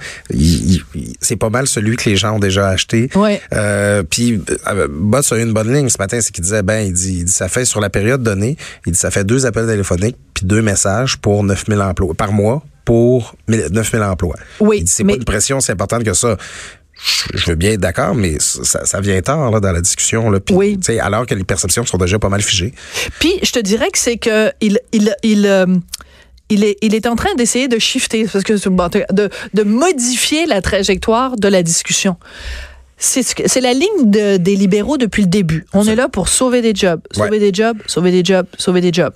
c'est 1.19 1.35
pas 1.35 1.49
mal 1.49 1.67
celui 1.67 1.97
que 1.97 2.09
les 2.09 2.15
gens 2.15 2.35
ont 2.35 2.39
déjà 2.39 2.69
acheté. 2.69 3.09
Ouais. 3.15 3.41
Euh, 3.53 4.03
puis, 4.03 4.41
euh, 4.67 4.87
Botts 4.89 5.31
a 5.31 5.37
eu 5.37 5.41
une 5.41 5.53
bonne 5.53 5.73
ligne 5.73 5.89
ce 5.89 5.97
matin, 5.99 6.19
c'est 6.21 6.31
qu'il 6.31 6.43
disait 6.43 6.63
ben, 6.63 6.85
il 6.85 6.93
dit, 6.93 7.17
il 7.19 7.25
dit, 7.25 7.31
ça 7.31 7.49
fait 7.49 7.65
sur 7.65 7.81
la 7.81 7.89
période 7.89 8.23
donnée 8.23 8.44
il 8.85 8.91
dit 8.91 8.97
ça 8.97 9.11
fait 9.11 9.23
deux 9.23 9.45
appels 9.45 9.67
téléphoniques 9.67 10.17
puis 10.33 10.45
deux 10.45 10.61
messages 10.61 11.17
pour 11.17 11.43
9000 11.43 11.81
emplois 11.81 12.13
par 12.13 12.31
mois 12.31 12.63
pour 12.83 13.35
9000 13.47 14.03
emplois. 14.03 14.35
Oui. 14.59 14.77
Il 14.79 14.83
dit 14.83 14.91
c'est 14.91 15.03
pas 15.03 15.15
une 15.15 15.23
pression 15.23 15.59
si 15.59 15.71
importante 15.71 16.03
que 16.03 16.13
ça 16.13 16.37
je 17.33 17.45
veux 17.47 17.55
bien 17.55 17.73
être 17.73 17.81
d'accord, 17.81 18.15
mais 18.15 18.37
ça, 18.39 19.01
vient 19.01 19.21
tard 19.21 19.51
là, 19.51 19.59
dans 19.59 19.71
la 19.71 19.81
discussion. 19.81 20.29
Là, 20.29 20.39
oui. 20.51 20.79
Alors 21.01 21.25
que 21.25 21.35
les 21.35 21.43
perceptions 21.43 21.85
sont 21.85 21.97
déjà 21.97 22.19
pas 22.19 22.29
mal 22.29 22.41
figées. 22.41 22.73
Puis, 23.19 23.33
je 23.43 23.51
te 23.51 23.59
dirais 23.59 23.89
que 23.91 23.99
c'est 23.99 24.17
que 24.17 24.51
il, 24.61 24.79
il, 24.93 25.13
il, 25.23 25.45
euh, 25.45 25.65
il, 26.49 26.63
est, 26.63 26.77
il 26.81 26.95
est 26.95 27.05
en 27.05 27.15
train 27.15 27.33
d'essayer 27.35 27.67
de 27.67 27.79
shifter, 27.79 28.25
parce 28.31 28.43
que, 28.43 28.53
de, 28.53 29.29
de 29.53 29.63
modifier 29.63 30.45
la 30.45 30.61
trajectoire 30.61 31.35
de 31.35 31.47
la 31.47 31.63
discussion. 31.63 32.15
C'est 32.97 33.61
la 33.61 33.73
ligne 33.73 34.09
des 34.09 34.55
libéraux 34.55 34.97
depuis 34.97 35.23
le 35.23 35.27
début. 35.27 35.65
On 35.73 35.85
est 35.87 35.95
là 35.95 36.07
pour 36.09 36.29
sauver 36.29 36.61
des 36.61 36.73
jobs, 36.73 37.01
sauver 37.11 37.39
des 37.39 37.53
jobs, 37.53 37.77
sauver 37.87 38.11
des 38.11 38.23
jobs, 38.23 38.47
sauver 38.57 38.81
des 38.81 38.93
jobs. 38.93 39.13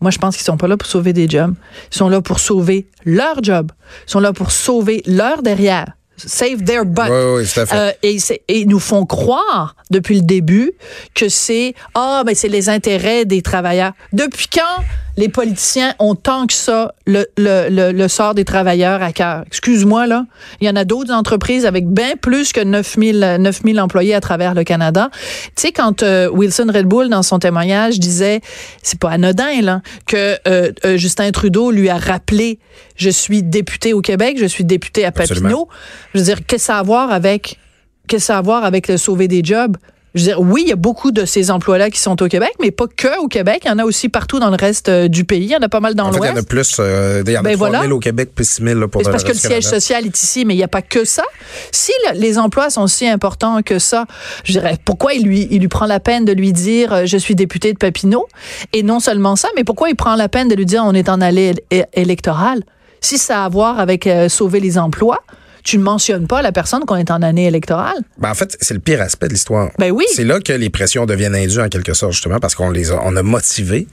Moi, 0.00 0.10
je 0.10 0.18
pense 0.18 0.36
qu'ils 0.36 0.44
sont 0.44 0.56
pas 0.56 0.66
là 0.66 0.76
pour 0.76 0.88
sauver 0.88 1.12
des 1.12 1.28
jobs. 1.28 1.54
Ils 1.92 1.96
sont 1.96 2.08
là 2.08 2.20
pour 2.20 2.40
sauver 2.40 2.86
leur 3.04 3.42
job. 3.42 3.70
Ils 4.08 4.10
sont 4.10 4.18
là 4.18 4.32
pour 4.32 4.50
sauver 4.50 5.00
leur 5.06 5.42
derrière. 5.42 5.92
Save 6.16 6.64
their 6.64 6.84
butt. 6.84 7.08
Oui, 7.08 7.44
oui. 7.44 7.64
Euh, 7.72 7.92
et, 8.02 8.16
et 8.48 8.60
ils 8.60 8.68
nous 8.68 8.80
font 8.80 9.06
croire 9.06 9.76
depuis 9.90 10.16
le 10.16 10.22
début 10.22 10.72
que 11.14 11.28
c'est 11.28 11.74
ah 11.94 12.22
mais 12.26 12.34
c'est 12.34 12.48
les 12.48 12.68
intérêts 12.68 13.24
des 13.24 13.42
travailleurs. 13.42 13.92
Depuis 14.12 14.48
quand 14.52 14.84
les 15.16 15.28
politiciens 15.28 15.94
ont 15.98 16.14
tant 16.14 16.46
que 16.46 16.54
ça 16.54 16.94
le, 17.06 17.26
le, 17.36 17.68
le, 17.68 17.92
le 17.92 18.08
sort 18.08 18.34
des 18.34 18.44
travailleurs 18.44 19.02
à 19.02 19.12
cœur 19.12 19.44
Excuse-moi 19.46 20.06
là, 20.06 20.26
il 20.60 20.66
y 20.66 20.70
en 20.70 20.76
a 20.76 20.84
d'autres 20.84 21.12
entreprises 21.12 21.66
avec 21.66 21.86
bien 21.88 22.16
plus 22.20 22.52
que 22.52 22.60
9000 22.60 23.36
9000 23.38 23.80
employés 23.80 24.14
à 24.14 24.20
travers 24.20 24.54
le 24.54 24.64
Canada. 24.64 25.10
Tu 25.12 25.52
sais 25.56 25.72
quand 25.72 26.02
euh, 26.02 26.28
Wilson 26.30 26.70
Red 26.72 26.86
Bull 26.86 27.08
dans 27.08 27.22
son 27.22 27.38
témoignage 27.38 27.98
disait 27.98 28.40
c'est 28.82 28.98
pas 28.98 29.10
anodin 29.10 29.60
là 29.60 29.82
que 30.06 30.36
euh, 30.48 30.72
euh, 30.84 30.96
Justin 30.96 31.30
Trudeau 31.30 31.70
lui 31.70 31.88
a 31.88 31.98
rappelé 31.98 32.58
je 32.96 33.10
suis 33.10 33.42
député 33.42 33.92
au 33.92 34.00
Québec, 34.00 34.36
je 34.38 34.46
suis 34.46 34.64
député 34.64 35.04
à 35.04 35.08
Absolument. 35.08 35.48
Papineau. 35.48 35.68
Je 36.14 36.18
veux 36.18 36.24
dire, 36.24 36.46
qu'est-ce 36.46 36.72
à 36.72 36.82
voir 36.82 37.12
avec, 37.12 37.58
qu'est-ce 38.06 38.32
à 38.32 38.40
voir 38.40 38.64
avec 38.64 38.88
le 38.88 38.96
sauver 38.96 39.28
des 39.28 39.42
jobs? 39.42 39.76
Je 40.14 40.20
veux 40.20 40.26
dire, 40.26 40.40
oui, 40.40 40.62
il 40.66 40.68
y 40.68 40.72
a 40.72 40.76
beaucoup 40.76 41.10
de 41.10 41.24
ces 41.24 41.50
emplois-là 41.50 41.88
qui 41.88 41.98
sont 41.98 42.22
au 42.22 42.28
Québec, 42.28 42.52
mais 42.60 42.70
pas 42.70 42.84
que 42.86 43.18
au 43.20 43.28
Québec. 43.28 43.62
Il 43.64 43.68
y 43.68 43.70
en 43.70 43.78
a 43.78 43.84
aussi 43.84 44.10
partout 44.10 44.38
dans 44.38 44.50
le 44.50 44.56
reste 44.56 44.90
euh, 44.90 45.08
du 45.08 45.24
pays. 45.24 45.44
Il 45.44 45.50
y 45.50 45.56
en 45.56 45.60
a 45.62 45.68
pas 45.70 45.80
mal 45.80 45.94
dans 45.94 46.08
En 46.08 46.12
fait, 46.12 46.18
il 46.18 46.24
y 46.24 46.28
en 46.28 46.30
a 46.32 46.34
l'Ouest. 46.34 46.48
plus. 46.48 46.76
euh, 46.80 47.22
il 47.26 47.32
y 47.32 47.36
en 47.36 47.40
a 47.40 47.42
Ben 47.44 47.54
3 47.56 47.70
000 47.70 47.78
voilà. 47.80 47.94
au 47.94 47.98
Québec, 47.98 48.30
puis 48.34 48.44
6 48.44 48.62
000 48.62 48.78
là, 48.78 48.88
pour 48.88 49.02
C'est 49.02 49.10
parce 49.10 49.24
que 49.24 49.28
le 49.30 49.34
siège 49.34 49.64
Canada. 49.64 49.70
social 49.80 50.04
est 50.06 50.22
ici, 50.22 50.44
mais 50.44 50.52
il 50.54 50.58
n'y 50.58 50.62
a 50.62 50.68
pas 50.68 50.82
que 50.82 51.04
ça. 51.06 51.22
Si 51.70 51.92
le- 52.10 52.18
les 52.20 52.38
emplois 52.38 52.68
sont 52.68 52.86
si 52.86 53.08
importants 53.08 53.62
que 53.62 53.78
ça, 53.78 54.04
je 54.44 54.52
dirais, 54.52 54.76
pourquoi 54.84 55.14
il 55.14 55.24
lui, 55.24 55.48
il 55.50 55.60
lui 55.60 55.68
prend 55.68 55.86
la 55.86 55.98
peine 56.00 56.24
de 56.26 56.32
lui 56.32 56.52
dire 56.52 56.92
euh, 56.92 57.02
je 57.06 57.16
suis 57.16 57.34
député 57.34 57.72
de 57.72 57.78
Papineau? 57.78 58.26
Et 58.74 58.82
non 58.82 59.00
seulement 59.00 59.34
ça, 59.36 59.48
mais 59.56 59.64
pourquoi 59.64 59.88
il 59.88 59.96
prend 59.96 60.14
la 60.14 60.28
peine 60.28 60.48
de 60.48 60.54
lui 60.54 60.66
dire 60.66 60.82
on 60.84 60.92
est 60.92 61.08
en 61.08 61.20
allée 61.22 61.54
électorale? 61.94 62.62
Si 63.00 63.18
ça 63.18 63.42
a 63.42 63.44
à 63.46 63.48
voir 63.48 63.80
avec 63.80 64.06
euh, 64.06 64.28
sauver 64.28 64.60
les 64.60 64.78
emplois, 64.78 65.18
tu 65.64 65.78
ne 65.78 65.82
mentionnes 65.82 66.26
pas 66.26 66.42
la 66.42 66.52
personne 66.52 66.84
qu'on 66.84 66.96
est 66.96 67.10
en 67.10 67.22
année 67.22 67.46
électorale. 67.46 67.96
Ben, 68.18 68.30
en 68.30 68.34
fait, 68.34 68.56
c'est 68.60 68.74
le 68.74 68.80
pire 68.80 69.00
aspect 69.00 69.28
de 69.28 69.32
l'histoire. 69.32 69.70
Ben 69.78 69.90
oui. 69.90 70.04
C'est 70.14 70.24
là 70.24 70.40
que 70.40 70.52
les 70.52 70.70
pressions 70.70 71.06
deviennent 71.06 71.34
indues 71.34 71.60
en 71.60 71.68
quelque 71.68 71.94
sorte, 71.94 72.12
justement, 72.12 72.38
parce 72.40 72.54
qu'on 72.54 72.70
les 72.70 72.90
a, 72.90 73.00
on 73.04 73.14
a 73.16 73.22
motivé 73.22 73.86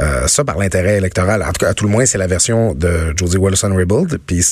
euh, 0.00 0.26
ça 0.26 0.44
par 0.44 0.58
l'intérêt 0.58 0.96
électoral. 0.98 1.42
En 1.42 1.46
tout 1.46 1.64
cas, 1.64 1.68
à 1.70 1.74
tout 1.74 1.84
le 1.84 1.90
moins, 1.90 2.06
c'est 2.06 2.18
la 2.18 2.26
version 2.26 2.74
de 2.74 3.12
Josie 3.16 3.38
Wilson-Raybould, 3.38 4.18
puis 4.26 4.44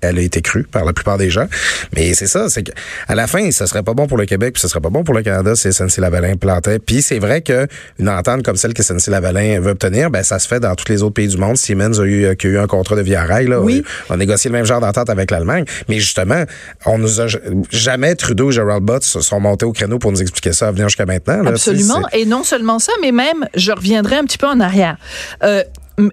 elle 0.00 0.18
a 0.18 0.22
été 0.22 0.40
crue 0.42 0.64
par 0.64 0.84
la 0.84 0.92
plupart 0.92 1.18
des 1.18 1.30
gens. 1.30 1.46
Mais 1.94 2.14
c'est 2.14 2.26
ça, 2.26 2.48
c'est 2.48 2.62
que 2.62 2.72
à 3.08 3.14
la 3.14 3.26
fin, 3.26 3.50
ce 3.50 3.66
serait 3.66 3.82
pas 3.82 3.94
bon 3.94 4.06
pour 4.06 4.16
le 4.18 4.26
Québec, 4.26 4.54
puis 4.54 4.60
ce 4.60 4.68
serait 4.68 4.80
pas 4.80 4.90
bon 4.90 5.04
pour 5.04 5.14
le 5.14 5.22
Canada 5.22 5.54
si 5.54 5.68
SNC-Lavalin 5.72 6.36
plantait. 6.36 6.78
Puis 6.78 7.02
c'est 7.02 7.18
vrai 7.18 7.40
que 7.42 7.66
une 7.98 8.08
entente 8.08 8.42
comme 8.42 8.56
celle 8.56 8.74
que 8.74 8.82
SNC-Lavalin 8.82 9.60
veut 9.60 9.70
obtenir, 9.72 10.10
ben 10.10 10.22
ça 10.22 10.38
se 10.38 10.46
fait 10.48 10.60
dans 10.60 10.74
tous 10.74 10.88
les 10.92 11.02
autres 11.02 11.14
pays 11.14 11.28
du 11.28 11.36
monde. 11.38 11.56
Siemens 11.56 11.98
a 12.00 12.04
eu, 12.04 12.36
qui 12.36 12.46
a 12.46 12.50
eu 12.50 12.58
un 12.58 12.66
contrat 12.66 12.96
de 12.96 13.02
via 13.02 13.24
rail, 13.24 13.46
là, 13.48 13.60
Oui. 13.60 13.82
on 14.10 14.14
a 14.14 14.16
négocié 14.16 14.50
le 14.50 14.56
même 14.56 14.66
genre 14.66 14.80
d'entente 14.80 15.10
avec 15.10 15.30
l'Allemagne. 15.30 15.64
Mais 15.88 16.00
justement, 16.04 16.44
on 16.86 16.98
nous 16.98 17.20
a 17.20 17.26
jamais 17.70 18.14
Trudeau 18.14 18.50
et 18.50 18.52
Gerald 18.52 18.84
Butts 18.84 19.04
se 19.04 19.20
sont 19.20 19.40
montés 19.40 19.66
au 19.66 19.72
créneau 19.72 19.98
pour 19.98 20.12
nous 20.12 20.22
expliquer 20.22 20.52
ça 20.52 20.68
à 20.68 20.70
venir 20.70 20.88
jusqu'à 20.88 21.06
maintenant. 21.06 21.42
là. 21.42 21.50
Absolument. 21.50 22.02
Et 22.12 22.26
non 22.26 22.44
seulement 22.44 22.78
ça, 22.78 22.92
mais 23.02 23.12
même, 23.12 23.46
je 23.54 23.72
reviendrai 23.72 24.16
un 24.16 24.24
petit 24.24 24.38
peu 24.38 24.46
en 24.46 24.60
arrière. 24.60 24.96
Euh, 25.42 25.62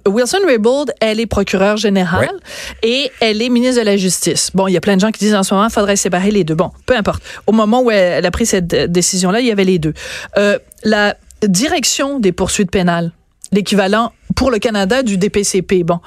Wilson 0.08 0.38
Raybould, 0.46 0.94
elle 1.00 1.20
est 1.20 1.26
procureure 1.26 1.78
générale 1.78 2.30
et 2.84 3.12
elle 3.20 3.42
est 3.42 3.50
ministre 3.50 3.82
de 3.82 3.86
la 3.86 3.98
Justice. 3.98 4.52
Bon, 4.54 4.68
il 4.68 4.74
y 4.74 4.78
a 4.78 4.82
plein 4.82 4.96
de 4.96 5.02
gens 5.02 5.12
qui 5.12 5.20
disent 5.20 5.34
en 5.34 5.44
ce 5.44 5.54
moment, 5.54 5.68
il 5.68 5.74
faudrait 5.74 5.96
séparer 5.96 6.32
les 6.32 6.44
deux. 6.44 6.54
Bon, 6.56 6.72
peu 6.86 6.96
importe. 6.96 7.24
Au 7.48 7.52
moment 7.52 7.82
où 7.82 7.90
elle, 7.90 8.14
elle 8.20 8.26
a 8.26 8.32
pris 8.32 8.46
cette 8.46 8.74
euh, 8.74 8.88
décision-là, 8.88 9.40
il 9.40 9.48
y 9.48 9.52
avait 9.52 9.64
les 9.64 9.80
deux. 9.80 9.94
Euh, 10.38 10.60
la 10.84 11.16
direction 11.48 12.20
des 12.20 12.32
poursuites 12.32 12.70
pénales, 12.70 13.12
l'équivalent 13.52 14.14
pour 14.36 14.52
le 14.52 14.60
Canada 14.60 15.02
du 15.02 15.18
DPCP, 15.18 15.84
bon, 15.84 16.00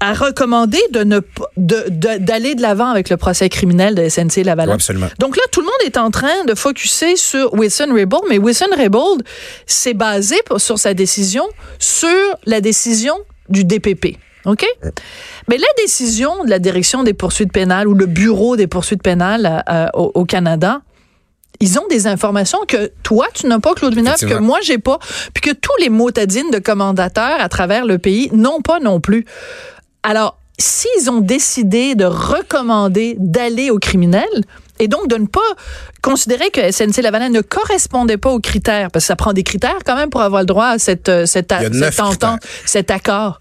a 0.00 0.12
recommandé 0.12 0.78
de 0.90 1.04
ne 1.04 1.20
pas- 1.20 1.48
de- 1.56 1.84
de- 1.88 2.18
d'aller 2.18 2.54
de 2.54 2.62
l'avant 2.62 2.88
avec 2.88 3.08
le 3.08 3.16
procès 3.16 3.48
criminel 3.48 3.94
de 3.94 4.02
SNC 4.08 4.42
Lavalin. 4.44 4.72
Oui, 4.72 4.74
absolument. 4.74 5.06
Donc 5.18 5.36
là, 5.36 5.42
tout 5.50 5.60
le 5.60 5.66
monde 5.66 5.74
est 5.84 5.96
en 5.96 6.10
train 6.10 6.44
de 6.46 6.54
focuser 6.54 7.16
sur 7.16 7.54
Wilson 7.54 7.88
Raybould, 7.94 8.24
mais 8.28 8.38
Wilson 8.38 8.66
Raybould 8.76 9.22
s'est 9.66 9.94
basé 9.94 10.36
pour- 10.46 10.60
sur 10.60 10.78
sa 10.78 10.94
décision 10.94 11.44
sur 11.78 12.08
la 12.44 12.60
décision 12.60 13.14
du 13.48 13.64
DPP. 13.64 14.18
OK? 14.46 14.66
Mais 15.48 15.56
la 15.56 15.66
décision 15.78 16.44
de 16.44 16.50
la 16.50 16.58
direction 16.58 17.02
des 17.02 17.14
poursuites 17.14 17.52
pénales 17.52 17.88
ou 17.88 17.94
le 17.94 18.04
bureau 18.06 18.56
des 18.56 18.66
poursuites 18.66 19.02
pénales 19.02 19.64
euh, 19.70 19.86
au, 19.94 20.10
au 20.14 20.24
Canada, 20.26 20.82
ils 21.60 21.78
ont 21.78 21.86
des 21.88 22.06
informations 22.06 22.58
que 22.68 22.90
toi, 23.02 23.26
tu 23.32 23.46
n'as 23.46 23.58
pas, 23.60 23.72
Claude 23.74 23.94
Villeneuve, 23.94 24.16
que 24.28 24.34
moi, 24.40 24.58
j'ai 24.62 24.76
pas, 24.78 24.98
puis 25.32 25.40
que 25.40 25.54
tous 25.56 25.72
les 25.80 25.88
motadines 25.88 26.50
de 26.50 26.58
commandateurs 26.58 27.40
à 27.40 27.48
travers 27.48 27.86
le 27.86 27.96
pays 27.98 28.28
n'ont 28.34 28.60
pas 28.60 28.80
non 28.80 29.00
plus. 29.00 29.24
Alors, 30.04 30.38
s'ils 30.58 31.10
ont 31.10 31.20
décidé 31.20 31.94
de 31.94 32.04
recommander 32.04 33.16
d'aller 33.18 33.70
aux 33.70 33.78
criminels 33.78 34.44
et 34.78 34.86
donc 34.86 35.08
de 35.08 35.16
ne 35.16 35.26
pas 35.26 35.40
considérer 36.02 36.50
que 36.50 36.70
SNC 36.70 37.02
Lavalin 37.02 37.30
ne 37.30 37.40
correspondait 37.40 38.18
pas 38.18 38.30
aux 38.30 38.40
critères, 38.40 38.90
parce 38.90 39.04
que 39.04 39.06
ça 39.08 39.16
prend 39.16 39.32
des 39.32 39.42
critères 39.42 39.78
quand 39.84 39.96
même 39.96 40.10
pour 40.10 40.20
avoir 40.20 40.42
le 40.42 40.46
droit 40.46 40.66
à 40.66 40.78
cette, 40.78 41.08
euh, 41.08 41.26
cette, 41.26 41.52
entente, 41.52 42.40
cet 42.66 42.90
accord. 42.90 43.40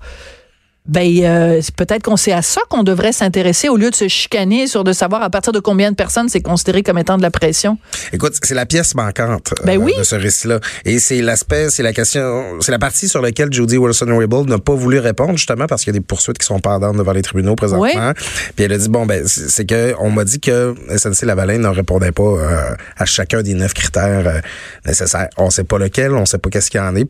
Ben, 0.86 1.08
euh, 1.24 1.62
peut-être 1.78 2.04
qu'on 2.04 2.18
c'est 2.18 2.34
à 2.34 2.42
ça 2.42 2.60
qu'on 2.70 2.84
devrait 2.84 3.14
s'intéresser 3.14 3.70
au 3.70 3.78
lieu 3.78 3.90
de 3.90 3.96
se 3.96 4.10
chicaner 4.10 4.68
sur 4.68 4.84
de 4.84 4.92
savoir 4.92 5.24
à 5.24 5.30
partir 5.30 5.54
de 5.54 5.60
combien 5.60 5.92
de 5.92 5.96
personnes 5.96 6.28
c'est 6.28 6.42
considéré 6.42 6.84
comme 6.84 6.98
étant 6.98 7.16
de 7.18 7.22
la 7.22 7.32
pression. 7.32 7.78
Écoute, 8.12 8.34
c'est 8.44 8.54
la 8.54 8.66
pièce 8.66 8.94
manquante 8.94 9.54
euh, 9.54 9.66
Ben 9.66 9.78
oui. 9.78 9.94
de 9.98 10.04
ce 10.04 10.16
récit-là. 10.16 10.60
Et 10.84 11.00
c'est 11.00 11.22
l'aspect, 11.22 11.70
c'est 11.70 11.84
la 11.84 11.94
question, 11.94 12.60
c'est 12.60 12.72
la 12.72 12.80
partie 12.80 13.08
sur 13.08 13.22
laquelle 13.22 13.52
Judy 13.52 13.78
Wilson-Raybould 13.78 14.50
n'a 14.50 14.60
pas 14.60 14.74
voulu 14.74 15.00
répondre, 15.00 15.38
justement 15.38 15.68
parce 15.68 15.84
qu'il 15.84 15.94
y 15.94 15.96
a 15.96 16.00
des 16.00 16.06
poursuites 16.06 16.38
qui 16.38 16.46
sont 16.46 16.60
pendantes 16.60 16.98
devant 16.98 17.14
les 17.14 17.22
tribunaux 17.22 17.56
présentement. 17.56 18.12
Puis 18.56 18.66
elle 18.66 18.74
a 18.74 18.78
dit, 18.78 18.90
bon, 18.90 19.06
ben, 19.06 19.24
c'est 19.26 19.66
que 19.66 19.96
on 20.00 20.12
m'a 20.12 20.26
dit 20.26 20.42
que 20.42 20.76
SNC-Lavalin 20.90 21.60
ne 21.60 21.68
répondait 21.70 22.12
pas 22.12 22.24
euh, 22.24 22.76
à 22.98 23.06
chacun 23.06 23.42
des 23.42 23.54
neuf 23.54 23.74
critères 23.74 24.28
euh, 24.28 24.42
nécessaires. 24.86 25.30
On 25.38 25.50
sait 25.50 25.64
pas 25.64 25.78
lequel, 25.78 26.12
on 26.12 26.26
sait 26.26 26.40
pas 26.40 26.50
qu'est-ce 26.50 26.70
qu'il 26.70 26.82
y 26.82 26.84
en 26.84 26.96
est. 26.98 27.06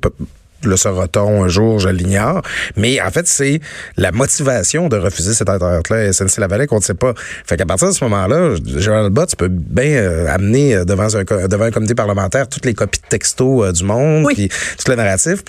Le 0.66 0.78
saura-t-on 0.78 1.44
un 1.44 1.48
jour, 1.48 1.80
je 1.80 1.90
l'ignore. 1.90 2.42
Mais 2.78 3.02
en 3.02 3.10
fait, 3.12 3.28
c'est 3.28 3.60
la 3.98 4.12
motivation 4.12 4.88
de 4.90 4.98
refuser 4.98 5.34
cette 5.34 5.50
entente-là 5.50 5.98
à 5.98 6.12
SNC-Lavalin 6.14 6.66
qu'on 6.68 6.78
ne 6.78 6.82
sait 6.84 6.94
pas. 6.94 7.14
Fait 7.46 7.58
qu'à 7.58 7.66
partir 7.66 7.88
de 7.90 7.94
ce 7.94 8.04
moment-là, 8.06 8.56
Gérald 8.78 9.14
Bott 9.14 9.36
peut 9.36 9.50
bien 9.50 9.86
euh, 9.86 10.28
amener 10.28 10.76
euh, 10.76 10.86
devant 10.86 11.16
un, 11.16 11.24
devant 11.48 11.66
un 11.66 11.72
comité 11.72 11.96
parlementaire 11.96 12.48
toutes 12.48 12.66
les 12.66 12.74
copies 12.74 13.00
de 13.02 13.08
textos 13.08 13.64
euh, 13.66 13.72
du 13.72 13.84
monde, 13.84 14.26
Oui. 14.26 14.34
puis 14.34 14.50
tout 14.50 14.90
le 14.90 14.96
narratif. 14.96 15.44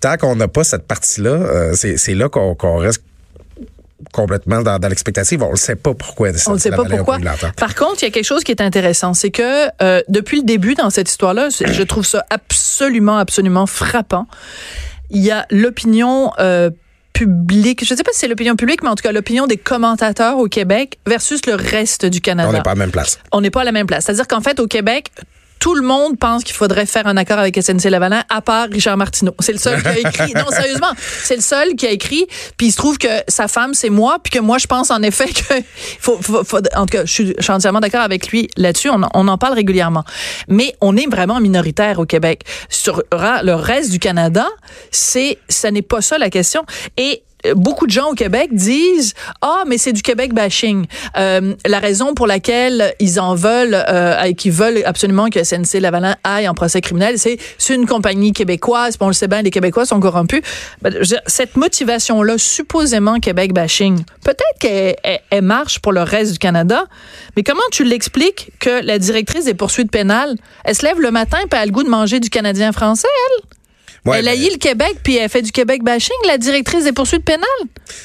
Tant 0.00 0.16
qu'on 0.16 0.36
n'a 0.36 0.48
pas 0.48 0.64
cette 0.64 0.86
partie-là, 0.86 1.30
euh, 1.30 1.74
c'est 1.74 2.14
là 2.14 2.28
qu'on 2.28 2.54
qu'on 2.54 2.76
reste 2.78 3.02
complètement 4.12 4.62
dans, 4.62 4.78
dans 4.78 4.88
l'expectative. 4.88 5.42
On 5.42 5.52
ne 5.52 5.56
sait 5.56 5.76
pas 5.76 5.94
pourquoi. 5.94 6.28
On 6.46 6.54
ne 6.54 6.58
sait 6.58 6.70
pas 6.70 6.84
pourquoi. 6.84 7.18
Par 7.56 7.74
contre, 7.74 8.02
il 8.02 8.06
y 8.06 8.08
a 8.08 8.10
quelque 8.10 8.24
chose 8.24 8.44
qui 8.44 8.52
est 8.52 8.62
intéressant, 8.62 9.14
c'est 9.14 9.30
que 9.30 9.68
euh, 9.82 10.02
depuis 10.08 10.38
le 10.38 10.44
début 10.44 10.74
dans 10.74 10.90
cette 10.90 11.10
histoire-là, 11.10 11.48
je 11.50 11.82
trouve 11.82 12.06
ça 12.06 12.24
absolument, 12.30 13.18
absolument 13.18 13.66
frappant. 13.66 14.26
Il 15.10 15.22
y 15.22 15.30
a 15.30 15.46
l'opinion 15.50 16.32
euh, 16.38 16.70
publique, 17.12 17.84
je 17.84 17.92
ne 17.92 17.96
sais 17.96 18.02
pas 18.02 18.12
si 18.12 18.20
c'est 18.20 18.28
l'opinion 18.28 18.56
publique, 18.56 18.82
mais 18.82 18.88
en 18.88 18.94
tout 18.94 19.02
cas 19.02 19.12
l'opinion 19.12 19.46
des 19.46 19.56
commentateurs 19.56 20.38
au 20.38 20.46
Québec 20.46 20.98
versus 21.06 21.44
le 21.46 21.54
reste 21.54 22.06
du 22.06 22.20
Canada. 22.20 22.48
On 22.48 22.52
n'est 22.52 22.62
pas 22.62 22.70
à 22.70 22.74
la 22.74 22.78
même 22.78 22.90
place. 22.90 23.18
on 23.32 23.40
n'est 23.40 23.50
pas 23.50 23.62
à 23.62 23.64
la 23.64 23.72
même 23.72 23.86
place. 23.86 24.04
C'est-à-dire 24.04 24.28
qu'en 24.28 24.40
fait, 24.40 24.60
au 24.60 24.66
Québec, 24.66 25.10
tout 25.60 25.74
le 25.74 25.82
monde 25.82 26.18
pense 26.18 26.42
qu'il 26.42 26.54
faudrait 26.56 26.86
faire 26.86 27.06
un 27.06 27.16
accord 27.16 27.38
avec 27.38 27.56
SNC-Lavalin, 27.56 28.24
à 28.28 28.40
part 28.40 28.66
Richard 28.70 28.96
Martineau. 28.96 29.34
C'est 29.40 29.52
le 29.52 29.58
seul 29.58 29.80
qui 29.82 29.88
a 29.88 29.98
écrit. 29.98 30.32
Non, 30.40 30.46
sérieusement, 30.50 30.90
c'est 31.22 31.36
le 31.36 31.42
seul 31.42 31.74
qui 31.74 31.86
a 31.86 31.90
écrit. 31.90 32.26
Puis 32.56 32.68
il 32.68 32.72
se 32.72 32.76
trouve 32.78 32.96
que 32.98 33.08
sa 33.28 33.46
femme, 33.46 33.74
c'est 33.74 33.90
moi, 33.90 34.18
puis 34.22 34.30
que 34.32 34.38
moi, 34.38 34.56
je 34.58 34.66
pense 34.66 34.90
en 34.90 35.02
effet 35.02 35.26
que 35.28 35.54
faut, 36.00 36.18
faut- 36.20 36.42
faut- 36.44 36.58
en 36.74 36.86
tout 36.86 36.96
cas, 36.96 37.04
je 37.04 37.12
suis, 37.12 37.34
je 37.38 37.42
suis 37.42 37.52
entièrement 37.52 37.80
d'accord 37.80 38.00
avec 38.00 38.28
lui 38.28 38.48
là-dessus. 38.56 38.88
On, 38.90 39.02
en- 39.02 39.10
on 39.14 39.28
en 39.28 39.36
parle 39.38 39.54
régulièrement. 39.54 40.04
Mais 40.48 40.74
on 40.80 40.96
est 40.96 41.06
vraiment 41.10 41.40
minoritaire 41.40 41.98
au 41.98 42.06
Québec. 42.06 42.42
Sur 42.70 43.02
le 43.12 43.52
reste 43.52 43.90
du 43.90 43.98
Canada, 43.98 44.46
c'est, 44.90 45.38
ça 45.48 45.70
n'est 45.70 45.82
pas 45.82 46.00
ça 46.00 46.16
la 46.18 46.30
question. 46.30 46.64
Et 46.96 47.22
beaucoup 47.54 47.86
de 47.86 47.90
gens 47.92 48.10
au 48.10 48.14
Québec 48.14 48.50
disent 48.52 49.14
ah 49.42 49.64
mais 49.66 49.78
c'est 49.78 49.92
du 49.92 50.02
Québec 50.02 50.32
bashing. 50.34 50.86
Euh, 51.16 51.54
la 51.66 51.78
raison 51.78 52.14
pour 52.14 52.26
laquelle 52.26 52.94
ils 53.00 53.18
en 53.20 53.34
veulent 53.34 53.74
euh, 53.88 54.20
et 54.22 54.34
qu'ils 54.34 54.52
veulent 54.52 54.82
absolument 54.84 55.28
que 55.30 55.42
SNC 55.42 55.80
Lavalin 55.80 56.16
aille 56.24 56.48
en 56.48 56.54
procès 56.54 56.80
criminel 56.80 57.18
c'est 57.18 57.38
c'est 57.58 57.74
une 57.74 57.86
compagnie 57.86 58.32
québécoise 58.32 58.96
on 59.00 59.06
le 59.08 59.12
sait 59.12 59.28
bien 59.28 59.42
les 59.42 59.50
Québécois 59.50 59.86
sont 59.86 60.00
corrompus. 60.00 60.42
Ben, 60.82 60.94
cette 61.26 61.56
motivation 61.56 62.22
là 62.22 62.36
supposément 62.38 63.18
Québec 63.18 63.52
bashing 63.52 64.04
peut-être 64.24 64.58
qu'elle 64.58 64.96
elle- 65.02 65.20
elle 65.30 65.42
marche 65.42 65.78
pour 65.80 65.92
le 65.92 66.02
reste 66.02 66.32
du 66.32 66.38
Canada 66.38 66.84
mais 67.36 67.42
comment 67.42 67.60
tu 67.72 67.84
l'expliques 67.84 68.50
que 68.60 68.84
la 68.84 68.98
directrice 68.98 69.44
des 69.46 69.54
poursuites 69.54 69.90
pénales 69.90 70.34
elle 70.64 70.74
se 70.74 70.84
lève 70.84 71.00
le 71.00 71.10
matin 71.10 71.38
elle 71.50 71.58
a 71.58 71.66
le 71.66 71.72
goût 71.72 71.82
de 71.82 71.88
manger 71.88 72.20
du 72.20 72.30
Canadien 72.30 72.72
français 72.72 73.08
elle? 73.28 73.44
Ouais, 74.06 74.18
elle 74.18 74.24
ben, 74.24 74.30
haït 74.32 74.50
le 74.50 74.58
Québec, 74.58 74.96
puis 75.02 75.16
elle 75.16 75.28
fait 75.28 75.42
du 75.42 75.52
Québec 75.52 75.82
bashing, 75.82 76.16
la 76.26 76.38
directrice 76.38 76.84
des 76.84 76.92
poursuites 76.92 77.24
pénales. 77.24 77.44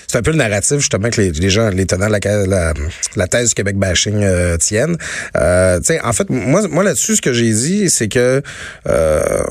C'est 0.07 0.17
un 0.17 0.21
peu 0.21 0.31
le 0.31 0.37
narratif, 0.37 0.77
justement, 0.77 1.09
que 1.09 1.21
les, 1.21 1.31
les 1.31 1.49
gens, 1.49 1.69
les 1.69 1.85
tenants 1.85 2.07
de 2.07 2.11
la, 2.11 2.45
la, 2.47 2.73
la 3.15 3.27
thèse 3.27 3.49
du 3.49 3.55
Québec 3.55 3.77
bashing 3.77 4.21
euh, 4.21 4.57
tiennent. 4.57 4.97
Euh, 5.37 5.79
en 6.03 6.13
fait, 6.13 6.29
moi, 6.29 6.67
moi 6.67 6.83
là-dessus, 6.83 7.17
ce 7.17 7.21
que 7.21 7.33
j'ai 7.33 7.51
dit, 7.51 7.89
c'est 7.89 8.07
que... 8.07 8.41
Euh, 8.87 9.43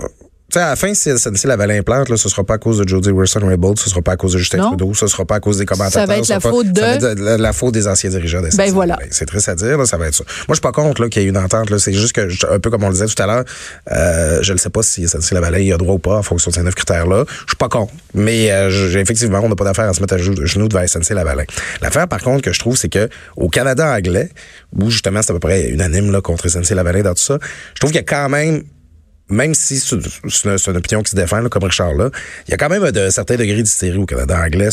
sais, 0.54 0.60
à 0.60 0.70
la 0.70 0.76
fin, 0.76 0.92
si 0.94 1.10
SNC 1.16 1.44
Lavalin 1.44 1.82
plante, 1.82 2.08
là, 2.08 2.16
ce 2.16 2.28
sera 2.28 2.44
pas 2.44 2.54
à 2.54 2.58
cause 2.58 2.78
de 2.78 2.88
Jody 2.88 3.10
Wilson-Raybould, 3.10 3.78
ce 3.78 3.90
sera 3.90 4.02
pas 4.02 4.12
à 4.12 4.16
cause 4.16 4.32
de 4.32 4.38
Justin 4.38 4.58
Non. 4.58 4.68
Trudeau, 4.68 4.94
ce 4.94 5.06
sera 5.06 5.24
pas 5.24 5.36
à 5.36 5.40
cause 5.40 5.58
des 5.58 5.66
commentateurs. 5.66 6.02
Ça 6.02 6.06
va 6.06 6.16
être 6.18 6.28
la 6.28 6.40
pas- 6.40 6.50
faute 6.50 6.72
de- 6.72 6.80
ça 6.80 6.86
va 6.98 7.10
être 7.12 7.18
la, 7.20 7.36
la 7.38 7.52
faute 7.52 7.74
des 7.74 7.86
anciens 7.88 8.10
dirigeants 8.10 8.40
de 8.42 8.48
Ben 8.56 8.72
voilà. 8.72 8.94
Lavalin. 8.94 9.08
C'est 9.12 9.26
triste 9.26 9.48
à 9.48 9.54
dire, 9.54 9.76
là, 9.78 9.86
ça 9.86 9.96
va 9.98 10.06
être 10.08 10.14
ça. 10.14 10.24
Moi, 10.26 10.44
je 10.50 10.54
suis 10.54 10.60
pas 10.60 10.72
contre 10.72 11.02
là, 11.02 11.08
qu'il 11.08 11.22
y 11.22 11.26
ait 11.26 11.28
une 11.28 11.36
entente. 11.38 11.70
Là. 11.70 11.78
C'est 11.78 11.92
juste 11.92 12.12
que, 12.12 12.28
un 12.54 12.58
peu 12.58 12.70
comme 12.70 12.82
on 12.84 12.88
le 12.88 12.94
disait 12.94 13.06
tout 13.06 13.22
à 13.22 13.26
l'heure, 13.26 13.44
euh, 13.92 14.38
je 14.42 14.52
ne 14.52 14.58
sais 14.58 14.70
pas 14.70 14.82
si 14.82 15.06
SNC 15.08 15.32
Lavalin 15.34 15.58
y 15.58 15.72
a 15.72 15.76
droit 15.76 15.94
ou 15.94 15.98
pas 15.98 16.16
en 16.18 16.22
fonction 16.22 16.50
de 16.50 16.54
ces 16.56 16.62
neuf 16.62 16.74
critères-là. 16.74 17.24
Je 17.28 17.50
suis 17.50 17.56
pas 17.56 17.68
contre. 17.68 17.92
Mais 18.14 18.50
euh, 18.52 18.70
je- 18.70 18.98
effectivement, 18.98 19.40
on 19.42 19.48
n'a 19.48 19.56
pas 19.56 19.64
d'affaire 19.64 19.88
à 19.88 19.92
se 19.94 20.00
mettre 20.00 20.14
à 20.14 20.18
genoux 20.18 20.68
devant 20.68 20.86
SNC 20.86 21.10
Lavalin. 21.14 21.44
L'affaire, 21.82 22.08
par 22.08 22.20
contre, 22.22 22.42
que 22.42 22.52
je 22.52 22.58
trouve, 22.60 22.76
c'est 22.76 22.88
que 22.88 23.08
au 23.36 23.48
Canada 23.48 23.92
anglais, 23.94 24.30
où 24.78 24.90
justement 24.90 25.20
c'est 25.22 25.30
à 25.30 25.34
peu 25.34 25.40
près 25.40 25.68
unanime 25.68 26.10
là, 26.12 26.20
contre 26.20 26.48
SNC 26.48 26.74
Lavalin 26.74 27.02
dans 27.02 27.14
tout 27.14 27.22
ça, 27.22 27.38
je 27.74 27.80
trouve 27.80 27.90
qu'il 27.90 28.00
y 28.00 28.04
a 28.04 28.06
quand 28.06 28.28
même 28.28 28.62
même 29.30 29.54
si 29.54 29.78
c'est 29.78 29.96
une, 29.96 30.76
opinion 30.76 31.02
qui 31.02 31.10
se 31.10 31.16
défend, 31.16 31.40
là, 31.40 31.48
comme 31.48 31.64
Richard 31.64 31.94
là, 31.94 32.10
il 32.46 32.50
y 32.50 32.54
a 32.54 32.56
quand 32.58 32.68
même 32.68 32.84
un 32.84 33.10
certain 33.10 33.36
degré 33.36 33.62
d'hystérie 33.62 33.96
au 33.96 34.04
Canada 34.04 34.38
anglais. 34.44 34.68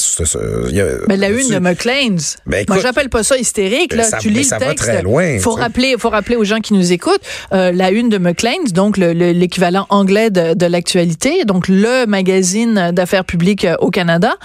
y 0.71 0.81
a- 0.81 0.85
Mais 1.07 1.15
la 1.17 1.29
une 1.29 1.47
de 1.49 1.59
McLean's. 1.59 2.37
Ben, 2.45 2.65
Moi, 2.67 2.79
j'appelle 2.81 3.09
pas 3.09 3.23
ça 3.23 3.37
hystérique. 3.37 3.93
Là. 3.93 4.03
ça- 4.03 4.17
tu 4.17 4.29
lis 4.29 4.43
ça 4.43 4.59
le 4.59 4.65
va 4.65 4.71
texte. 4.71 4.89
très 4.89 5.01
loin, 5.01 5.39
Faut 5.39 5.51
rappeler, 5.51 5.95
faut 5.97 6.09
rappeler 6.09 6.35
aux 6.35 6.43
gens 6.43 6.59
qui 6.59 6.73
nous 6.73 6.91
écoutent 6.91 7.21
euh, 7.53 7.71
la 7.71 7.91
une 7.91 8.09
de 8.09 8.17
McLean's, 8.17 8.73
donc 8.73 8.97
le- 8.97 9.13
le- 9.13 9.31
l'équivalent 9.31 9.85
anglais 9.89 10.29
de, 10.29 10.53
de 10.53 10.65
l'actualité, 10.65 11.45
donc 11.45 11.67
le 11.69 12.05
magazine 12.05 12.91
d'affaires 12.91 13.25
publiques 13.25 13.65
euh, 13.65 13.75
au 13.79 13.89
Canada, 13.89 14.35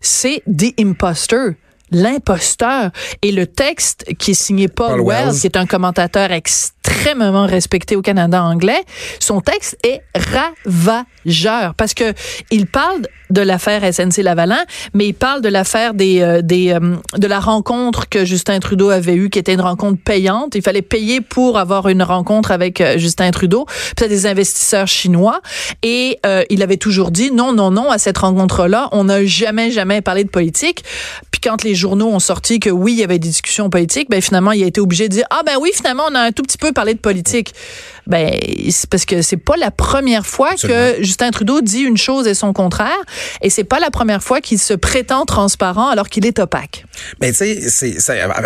c'est 0.00 0.42
The 0.46 0.74
Imposter. 0.80 1.56
L'imposteur. 1.90 2.90
Et 3.22 3.32
le 3.32 3.46
texte 3.46 4.04
qui 4.18 4.32
est 4.32 4.34
signé 4.34 4.68
Paul, 4.68 4.98
Paul 4.98 5.06
Wells, 5.06 5.26
Wells. 5.26 5.40
qui 5.40 5.46
est 5.46 5.56
un 5.56 5.66
commentateur 5.66 6.32
extrêmement 6.32 7.46
respecté 7.46 7.96
au 7.96 8.02
Canada 8.02 8.42
anglais, 8.42 8.82
son 9.18 9.40
texte 9.40 9.76
est 9.84 10.02
ravageur 10.14 11.74
parce 11.74 11.94
que 11.94 12.12
il 12.50 12.66
parle 12.66 13.02
de 13.30 13.40
l'affaire 13.40 13.82
SNC 13.92 14.22
Lavalin, 14.22 14.64
mais 14.94 15.08
il 15.08 15.14
parle 15.14 15.42
de 15.42 15.48
l'affaire 15.48 15.94
des, 15.94 16.20
euh, 16.20 16.42
des 16.42 16.72
euh, 16.72 16.96
de 17.16 17.26
la 17.26 17.40
rencontre 17.40 18.08
que 18.08 18.24
Justin 18.24 18.60
Trudeau 18.60 18.90
avait 18.90 19.14
eue, 19.14 19.30
qui 19.30 19.38
était 19.40 19.54
une 19.54 19.60
rencontre 19.60 20.00
payante. 20.00 20.54
Il 20.54 20.62
fallait 20.62 20.82
payer 20.82 21.20
pour 21.20 21.58
avoir 21.58 21.88
une 21.88 22.02
rencontre 22.02 22.52
avec 22.52 22.80
euh, 22.80 22.98
Justin 22.98 23.30
Trudeau. 23.32 23.66
Puis 23.96 24.08
des 24.08 24.26
investisseurs 24.26 24.86
chinois 24.86 25.40
et 25.82 26.18
euh, 26.24 26.44
il 26.50 26.62
avait 26.62 26.76
toujours 26.76 27.10
dit 27.10 27.32
non, 27.32 27.52
non, 27.52 27.70
non 27.70 27.90
à 27.90 27.98
cette 27.98 28.18
rencontre-là. 28.18 28.88
On 28.92 29.04
n'a 29.04 29.24
jamais, 29.24 29.70
jamais 29.70 30.02
parlé 30.02 30.22
de 30.22 30.30
politique. 30.30 30.84
Puis 31.32 31.40
quand 31.40 31.64
les 31.64 31.74
journaux 31.76 32.08
ont 32.08 32.18
sorti 32.18 32.58
que 32.60 32.70
oui, 32.70 32.92
il 32.94 32.98
y 32.98 33.04
avait 33.04 33.18
des 33.18 33.28
discussions 33.28 33.70
politiques, 33.70 34.10
ben 34.10 34.20
finalement, 34.20 34.52
il 34.52 34.62
a 34.64 34.66
été 34.66 34.80
obligé 34.80 35.08
de 35.08 35.12
dire 35.14 35.26
ah 35.30 35.42
ben 35.46 35.54
oui, 35.60 35.70
finalement, 35.74 36.04
on 36.10 36.14
a 36.14 36.20
un 36.20 36.32
tout 36.32 36.42
petit 36.42 36.58
peu 36.58 36.72
parlé 36.72 36.94
de 36.94 36.98
politique. 36.98 37.54
Ben 38.06 38.30
c'est 38.70 38.88
parce 38.88 39.04
que 39.04 39.20
c'est 39.22 39.36
pas 39.36 39.56
la 39.56 39.70
première 39.72 40.24
fois 40.26 40.50
Absolument. 40.52 40.78
que 40.98 41.02
Justin 41.02 41.30
Trudeau 41.32 41.60
dit 41.60 41.80
une 41.80 41.96
chose 41.96 42.26
et 42.28 42.34
son 42.34 42.52
contraire, 42.52 42.96
et 43.42 43.50
c'est 43.50 43.64
pas 43.64 43.80
la 43.80 43.90
première 43.90 44.22
fois 44.22 44.40
qu'il 44.40 44.58
se 44.58 44.74
prétend 44.74 45.24
transparent 45.24 45.88
alors 45.88 46.08
qu'il 46.08 46.24
est 46.24 46.38
opaque. 46.38 46.84
Mais 47.20 47.32
tu 47.32 47.60
sais, 47.68 47.96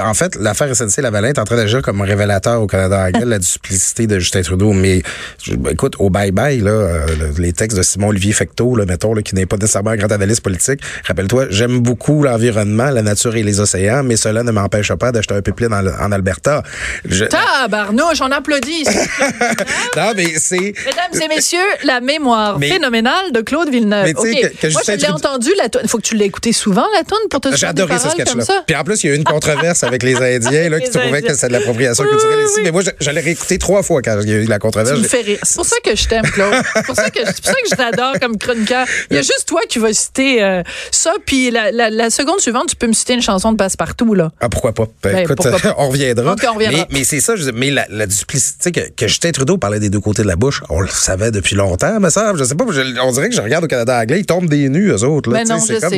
en 0.02 0.14
fait, 0.14 0.34
l'affaire 0.36 0.74
SNC 0.74 1.02
Lavalin 1.02 1.28
est 1.28 1.38
en 1.38 1.44
train 1.44 1.56
d'agir 1.56 1.82
comme 1.82 2.00
un 2.00 2.04
révélateur 2.04 2.62
au 2.62 2.66
Canada 2.66 3.04
anglais 3.06 3.20
de 3.20 3.30
la 3.30 3.38
duplicité 3.38 4.06
de 4.06 4.18
Justin 4.18 4.40
Trudeau. 4.42 4.72
Mais 4.72 5.02
je- 5.42 5.54
ben, 5.56 5.72
écoute, 5.72 5.94
au 5.98 6.08
bye-bye, 6.08 6.62
là, 6.62 6.70
euh, 6.70 7.06
le- 7.34 7.42
les 7.42 7.52
textes 7.52 7.76
de 7.76 7.82
Simon-Olivier 7.82 8.32
Fecteau, 8.32 8.74
là, 8.76 8.86
mettons, 8.86 9.12
là, 9.12 9.20
qui 9.20 9.34
n'est 9.34 9.44
pas 9.46 9.56
nécessairement 9.58 9.90
un 9.90 9.96
grand 9.96 10.10
analyste 10.10 10.40
politique, 10.40 10.80
rappelle-toi, 11.06 11.46
j'aime 11.50 11.80
beaucoup 11.80 12.22
l'environnement, 12.22 12.88
la 12.90 13.02
nature 13.02 13.19
et 13.28 13.42
les 13.42 13.60
océans, 13.60 14.02
mais 14.02 14.16
cela 14.16 14.42
ne 14.42 14.50
m'empêche 14.50 14.92
pas 14.94 15.12
d'acheter 15.12 15.34
un 15.34 15.42
pipeline 15.42 15.72
en, 15.74 15.86
en 15.86 16.12
Alberta. 16.12 16.62
Je- 17.04 17.24
Tabarnouche, 17.26 18.20
on 18.20 18.30
applaudit. 18.30 18.84
non, 19.96 20.12
mais 20.16 20.26
c'est... 20.38 20.56
Mesdames 20.58 21.22
et 21.22 21.28
messieurs, 21.28 21.58
la 21.84 22.00
mémoire 22.00 22.58
Mais- 22.58 22.68
phénoménale 22.70 23.32
de 23.32 23.40
Claude 23.40 23.68
Villeneuve. 23.70 24.04
Mais 24.06 24.14
tu 24.14 24.22
sais 24.32 24.46
OK. 24.46 24.52
que- 24.52 24.66
que 24.68 24.72
Moi, 24.72 24.82
je 24.86 24.92
l'ai 24.92 25.08
entendu, 25.08 25.50
la. 25.56 25.64
Il 25.82 25.88
faut 25.88 25.98
que 25.98 26.02
tu 26.02 26.14
l'aies 26.16 26.26
écouté 26.26 26.52
souvent, 26.52 26.84
la 26.96 27.02
toune, 27.04 27.18
pour 27.30 27.40
te 27.40 27.48
adoré 27.64 27.98
ce 27.98 28.08
sketch-là. 28.10 28.44
Puis 28.66 28.76
en 28.76 28.84
plus, 28.84 29.02
il 29.04 29.06
y 29.08 29.10
a 29.10 29.14
eu 29.14 29.18
une 29.18 29.24
controverse 29.24 29.82
avec 29.84 30.02
les 30.02 30.14
Indiens 30.36 30.68
là, 30.68 30.78
qui 30.80 30.86
Les 30.86 30.90
trouvaient 30.90 31.06
Indiens. 31.08 31.20
que 31.22 31.34
c'était 31.34 31.48
de 31.48 31.52
l'appropriation 31.54 32.04
Oui, 32.04 32.10
culturelle 32.10 32.44
ici. 32.44 32.54
oui. 32.56 32.62
Mais 32.64 32.70
moi, 32.70 32.82
l'ai 33.12 33.20
réécouté 33.20 33.58
trois 33.58 33.82
fois 33.82 34.02
quand 34.02 34.18
il 34.22 34.28
y 34.28 34.32
a 34.32 34.36
eu 34.36 34.44
la 34.44 34.58
controverse. 34.58 34.96
Tu 34.96 35.02
me 35.02 35.08
fais 35.08 35.20
rire. 35.22 35.38
C'est 35.42 35.56
pour 35.56 35.66
ça 35.66 35.76
que 35.84 35.94
je 35.96 36.08
t'aime, 36.08 36.22
Claude. 36.22 36.54
C'est 36.74 36.86
pour 36.86 36.96
ça 36.96 37.10
que, 37.10 37.20
c'est 37.24 37.36
pour 37.42 37.46
ça 37.46 37.52
que 37.62 37.68
je 37.70 37.74
t'adore 37.76 38.14
comme 38.20 38.36
chroniqueur. 38.38 38.86
Il 39.10 39.16
y 39.16 39.18
a 39.18 39.22
juste 39.22 39.44
toi 39.46 39.60
qui 39.68 39.78
vas 39.78 39.92
citer 39.92 40.42
euh, 40.42 40.62
ça, 40.90 41.12
puis 41.26 41.50
la, 41.50 41.70
la, 41.72 41.90
la 41.90 42.10
seconde 42.10 42.40
suivante, 42.40 42.68
tu 42.70 42.76
peux 42.76 42.86
me 42.86 42.92
citer 42.92 43.09
une 43.14 43.22
chanson 43.22 43.52
de 43.52 43.56
Passepartout, 43.56 44.14
là. 44.14 44.30
Ah, 44.40 44.48
pourquoi 44.48 44.72
pas? 44.72 44.86
Ben, 45.02 45.12
Ben, 45.12 45.18
écoute, 45.24 45.36
pourquoi 45.36 45.58
pas? 45.58 45.74
on 45.78 45.88
reviendra. 45.88 46.32
Ok, 46.32 46.44
on 46.50 46.54
reviendra. 46.54 46.86
Mais, 46.90 46.98
mais 46.98 47.04
c'est 47.04 47.20
ça, 47.20 47.36
je 47.36 47.44
dis- 47.44 47.50
mais 47.54 47.70
la, 47.70 47.86
la 47.90 48.06
duplicité 48.06 48.72
que, 48.72 48.80
que 48.90 49.06
Justin 49.08 49.30
Trudeau 49.32 49.58
parlait 49.58 49.80
des 49.80 49.90
deux 49.90 50.00
côtés 50.00 50.22
de 50.22 50.28
la 50.28 50.36
bouche, 50.36 50.62
on 50.70 50.80
le 50.80 50.88
savait 50.88 51.30
depuis 51.30 51.56
longtemps, 51.56 51.98
mais 52.00 52.10
ça, 52.10 52.32
je 52.36 52.44
sais 52.44 52.54
pas, 52.54 52.64
je- 52.70 53.00
on 53.00 53.12
dirait 53.12 53.28
que 53.28 53.34
je 53.34 53.40
regarde 53.42 53.64
au 53.64 53.68
Canada 53.68 53.98
anglais, 54.00 54.20
ils 54.20 54.26
tombent 54.26 54.48
des 54.48 54.68
nus, 54.68 54.90
eux 54.90 55.04
autres. 55.04 55.30
Là, 55.30 55.38
Ben 55.38 55.44
tu 55.44 55.46
sais, 55.60 55.72
non, 55.74 55.78
je 55.80 55.80
comme- 55.80 55.90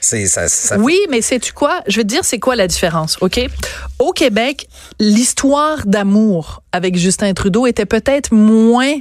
sais. 0.00 0.26
Ça- 0.28 0.78
Oui, 0.78 0.98
mais 1.10 1.22
sais-tu 1.22 1.52
quoi? 1.52 1.80
Je 1.86 1.96
vais 1.96 2.02
te 2.02 2.08
dire 2.08 2.24
c'est 2.24 2.38
quoi 2.38 2.56
la 2.56 2.66
différence, 2.66 3.16
OK? 3.20 3.40
Au 3.98 4.12
Québec, 4.12 4.68
l'histoire 4.98 5.86
d'amour 5.86 6.62
avec 6.72 6.96
Justin 6.96 7.32
Trudeau 7.34 7.66
était 7.66 7.86
peut-être 7.86 8.32
moins 8.32 8.94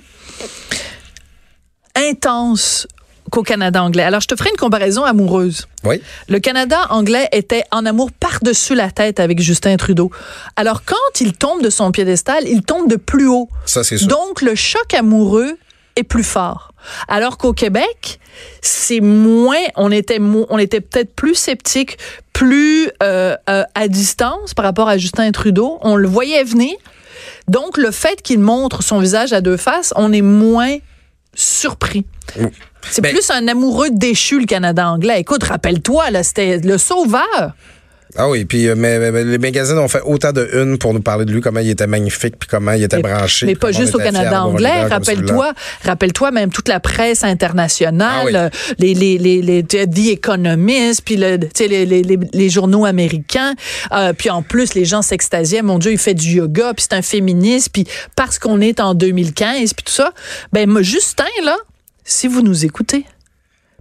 intense 1.96 2.88
qu'au 3.30 3.44
Canada 3.44 3.84
anglais. 3.84 4.04
Alors, 4.04 4.22
je 4.22 4.28
te 4.28 4.36
ferai 4.36 4.50
une 4.50 4.58
comparaison 4.58 5.04
amoureuse. 5.04 5.68
Oui. 5.84 6.02
Le 6.28 6.40
Canada 6.40 6.88
anglais 6.90 7.28
était 7.32 7.64
en 7.72 7.86
amour 7.86 8.12
par-dessus 8.12 8.76
la 8.76 8.92
tête 8.92 9.20
avec 9.20 9.40
Justin 9.40 9.78
Trudeau. 9.78 10.12
Alors, 10.56 10.84
quand 10.84 11.22
il 11.22 11.34
tombe 11.34 11.62
de 11.62 11.70
son 11.70 11.92
piédestal, 11.92 12.48
il 12.48 12.64
tombe 12.64 12.90
de 12.90 12.96
plus 12.96 13.28
haut. 13.28 13.50
Ça, 13.66 13.84
c'est 13.84 13.98
sûr. 13.98 14.08
Donc, 14.08 14.42
le 14.42 14.56
choc 14.56 14.94
amoureux 14.94 15.58
est 15.96 16.04
plus 16.04 16.24
fort. 16.24 16.72
Alors 17.08 17.38
qu'au 17.38 17.54
Québec, 17.54 18.20
c'est 18.62 19.02
moins, 19.02 19.62
on 19.76 19.92
était, 19.92 20.20
on 20.22 20.58
était 20.58 20.82
peut-être 20.82 21.14
plus 21.14 21.36
sceptique, 21.36 21.98
plus 22.34 22.90
euh, 23.04 23.36
euh, 23.50 23.64
à 23.76 23.88
distance 23.88 24.54
par 24.54 24.66
rapport 24.66 24.88
à 24.88 24.98
Justin 24.98 25.32
Trudeau. 25.32 25.78
On 25.82 25.96
le 25.96 26.08
voyait 26.08 26.44
venir. 26.44 26.76
Donc, 27.48 27.78
le 27.78 27.92
fait 27.92 28.22
qu'il 28.22 28.40
montre 28.40 28.82
son 28.84 29.00
visage 29.00 29.34
à 29.34 29.42
deux 29.42 29.58
faces, 29.58 29.94
on 29.96 30.14
est 30.14 30.22
moins 30.22 30.78
surpris. 31.34 32.06
C'est 32.90 33.02
Ben- 33.02 33.12
plus 33.14 33.30
un 33.30 33.48
amoureux 33.48 33.90
déchu, 33.92 34.40
le 34.40 34.46
Canada 34.46 34.88
anglais. 34.90 35.20
Écoute, 35.20 35.44
rappelle-toi, 35.44 36.12
là, 36.12 36.24
c'était 36.24 36.58
le 36.60 36.78
sauveur. 36.78 37.54
Ah 38.18 38.28
oui, 38.28 38.44
puis 38.44 38.68
euh, 38.68 38.74
mais, 38.76 39.12
les 39.24 39.38
magazines 39.38 39.78
ont 39.78 39.88
fait 39.88 40.02
autant 40.04 40.32
de 40.32 40.50
une 40.56 40.80
pour 40.80 40.96
nous 40.96 41.00
parler 41.02 41.26
de 41.26 41.32
lui, 41.32 41.42
comment 41.42 41.60
il 41.60 41.70
était 41.70 41.86
magnifique, 41.86 42.38
puis 42.40 42.50
comment 42.50 42.72
il 42.72 42.82
était 42.82 42.96
Mais- 42.96 43.04
branché. 43.04 43.46
Mais 43.46 43.54
pas 43.54 43.72
juste 43.72 43.94
au 43.94 44.00
Canada 44.00 44.44
anglais. 44.46 44.86
Rappelle-toi, 44.88 45.54
rappelle-toi 45.86 46.32
même 46.32 46.50
toute 46.50 46.70
la 46.70 46.80
presse 46.80 47.24
internationale, 47.24 48.10
Ah 48.10 48.26
oui. 48.26 48.32
euh, 48.36 48.50
les, 48.80 48.96
les, 48.96 49.18
les, 49.20 49.42
les 49.44 49.64
The 49.64 50.08
Economist, 50.14 51.04
puis 51.06 51.18
le, 51.18 51.38
les, 51.60 51.86
les, 51.86 52.02
les, 52.02 52.20
les 52.34 52.50
journaux 52.50 52.86
américains. 52.86 53.54
Euh, 53.92 54.14
puis 54.14 54.32
en 54.32 54.42
plus, 54.42 54.74
les 54.74 54.86
gens 54.86 55.04
s'extasiaient. 55.04 55.62
Mon 55.62 55.78
Dieu, 55.78 55.92
il 55.92 56.00
fait 56.00 56.16
du 56.16 56.30
yoga, 56.38 56.74
puis 56.74 56.88
c'est 56.90 56.96
un 56.98 57.04
féministe, 57.04 57.70
puis 57.72 57.86
parce 58.16 58.40
qu'on 58.40 58.60
est 58.60 58.80
en 58.80 58.96
2015, 58.96 59.74
puis 59.76 59.84
tout 59.86 59.94
ça. 59.94 60.14
Ben, 60.52 60.68
Justin, 60.82 61.26
là, 61.44 61.58
si 62.10 62.28
vous 62.28 62.42
nous 62.42 62.66
écoutez, 62.66 63.06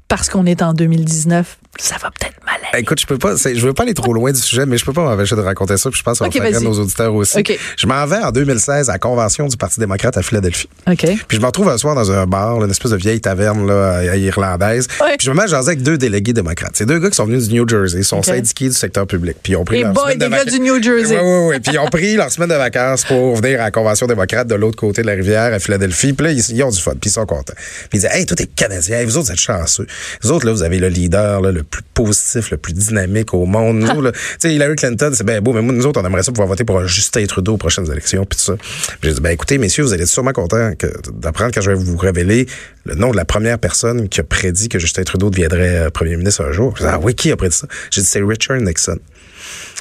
parce 0.06 0.28
qu'on 0.28 0.44
est 0.44 0.60
en 0.60 0.74
2019, 0.74 1.58
ça 1.78 1.96
va 2.02 2.10
peut-être 2.10 2.34
mal 2.44 2.56
aller. 2.72 2.82
Écoute, 2.82 3.00
je 3.00 3.06
peux 3.06 3.18
pas, 3.18 3.34
je 3.36 3.60
veux 3.66 3.72
pas 3.72 3.84
aller 3.84 3.94
trop 3.94 4.12
loin 4.12 4.32
du 4.32 4.40
sujet, 4.40 4.66
mais 4.66 4.76
je 4.78 4.84
peux 4.84 4.92
pas 4.92 5.02
m'empêcher 5.04 5.36
de 5.36 5.40
raconter 5.40 5.76
ça, 5.76 5.90
puis 5.90 5.98
je 5.98 6.02
pense 6.04 6.18
qu'on 6.18 6.26
Ok, 6.26 6.36
va 6.38 6.50
nos 6.60 6.78
auditeurs 6.78 7.14
aussi. 7.14 7.42
Je 7.76 7.86
m'en 7.86 8.04
vais 8.06 8.16
en 8.18 8.30
2016 8.32 8.88
à 8.88 8.92
la 8.94 8.98
convention 8.98 9.46
du 9.46 9.56
Parti 9.56 9.80
démocrate 9.80 10.16
à 10.16 10.22
Philadelphie. 10.22 10.68
Puis 10.86 11.16
je 11.30 11.38
me 11.40 11.46
retrouve 11.46 11.68
un 11.68 11.78
soir 11.78 11.94
dans 11.94 12.10
un 12.10 12.26
bar, 12.26 12.58
là, 12.58 12.64
une 12.66 12.70
espèce 12.70 12.90
de 12.92 12.96
vieille 12.96 13.20
taverne 13.20 13.66
là, 13.66 13.98
à- 13.98 14.16
irlandaise. 14.16 14.86
Puis 14.88 14.98
je 15.20 15.30
me 15.30 15.36
mets 15.36 15.42
à 15.44 15.46
jaser 15.46 15.68
avec 15.68 15.82
deux 15.82 15.98
délégués 15.98 16.32
démocrates. 16.32 16.72
C'est 16.74 16.86
deux 16.86 16.98
gars 16.98 17.10
qui 17.10 17.16
sont 17.16 17.26
venus 17.26 17.48
du 17.48 17.54
New 17.54 17.68
Jersey, 17.68 17.98
ils 18.00 18.04
sont 18.04 18.22
syndiqués 18.22 18.68
du 18.68 18.74
secteur 18.74 19.06
public. 19.06 19.36
Puis 19.42 19.52
ils 19.52 19.56
ont 19.56 19.64
pris 19.64 19.76
Les 19.78 19.82
leur 19.84 19.92
boys 19.92 20.12
semaine 20.12 20.18
de 20.18 20.28
gars 20.28 20.44
du 20.44 20.60
New 20.60 20.82
Jersey. 20.82 21.16
Oui, 21.18 21.22
oui, 21.24 21.46
oui. 21.54 21.60
Puis 21.60 21.72
ils 21.74 21.78
ont 21.78 21.88
pris 21.88 22.16
leur 22.16 22.30
semaine 22.30 22.48
de 22.50 22.54
vacances 22.54 23.04
pour 23.04 23.36
venir 23.36 23.60
à 23.60 23.64
la 23.64 23.70
convention 23.70 24.06
démocrate 24.06 24.46
de 24.48 24.54
l'autre 24.54 24.76
côté 24.76 25.02
de 25.02 25.06
la 25.06 25.14
rivière 25.14 25.52
à 25.52 25.58
Philadelphie. 25.58 26.12
Puis 26.12 26.26
là, 26.26 26.32
ils, 26.32 26.38
ils 26.50 26.62
ont 26.62 26.70
du 26.70 26.80
fun, 26.80 26.92
puis 27.00 27.10
ils 27.10 27.12
sont 27.12 27.26
contents. 27.26 27.54
Puis 27.90 27.98
ils 27.98 28.00
disent, 28.00 28.10
hey, 28.12 28.26
toi, 28.26 28.36
t'es 28.36 28.46
Canadien, 28.46 29.04
vous 29.04 29.16
autres, 29.16 29.26
vous 29.26 29.32
êtes 29.32 29.38
chanceux. 29.40 29.86
Vous 30.22 30.32
autres, 30.32 30.46
là, 30.46 30.52
vous 30.52 30.62
avez 30.62 30.78
le 30.78 30.88
leader 30.88 31.40
là, 31.40 31.52
le 31.52 31.62
plus 31.70 31.82
positif, 31.94 32.50
le 32.50 32.56
plus 32.56 32.72
dynamique 32.72 33.34
au 33.34 33.46
monde. 33.46 33.78
Nous, 33.78 34.02
là, 34.02 34.12
tu 34.12 34.18
sais, 34.38 34.54
Hillary 34.54 34.76
Clinton, 34.76 35.10
c'est 35.14 35.24
bien 35.24 35.40
beau, 35.40 35.52
mais 35.52 35.62
nous 35.62 35.86
autres, 35.86 36.00
on 36.00 36.06
aimerait 36.06 36.22
ça 36.22 36.32
pouvoir 36.32 36.48
voter 36.48 36.64
pour 36.64 36.78
un 36.78 36.86
Justin 36.86 37.26
Trudeau 37.26 37.54
aux 37.54 37.58
prochaines 37.58 37.90
élections, 37.90 38.24
puis 38.24 38.38
tout 38.38 38.44
ça. 38.44 38.56
J'ai 39.02 39.12
dit, 39.12 39.20
ben 39.20 39.30
écoutez, 39.30 39.58
messieurs, 39.58 39.84
vous 39.84 39.92
allez 39.92 40.02
être 40.02 40.08
sûrement 40.08 40.32
contents 40.32 40.72
d'apprendre 41.12 41.52
quand 41.54 41.60
je 41.60 41.70
vais 41.70 41.76
vous 41.76 41.96
révéler 41.96 42.46
le 42.84 42.94
nom 42.94 43.10
de 43.10 43.16
la 43.16 43.24
première 43.24 43.58
personne 43.58 44.08
qui 44.08 44.20
a 44.20 44.24
prédit 44.24 44.68
que 44.68 44.78
Justin 44.78 45.02
Trudeau 45.02 45.30
deviendrait 45.30 45.76
euh, 45.76 45.90
premier 45.90 46.16
ministre 46.16 46.44
un 46.44 46.52
jour. 46.52 46.74
Dit, 46.74 46.84
ah 46.86 46.98
oui, 47.02 47.14
qui 47.14 47.30
a 47.30 47.36
prédit 47.36 47.56
ça? 47.56 47.66
J'ai 47.90 48.00
dit, 48.00 48.06
c'est 48.06 48.22
Richard 48.22 48.60
Nixon. 48.60 48.98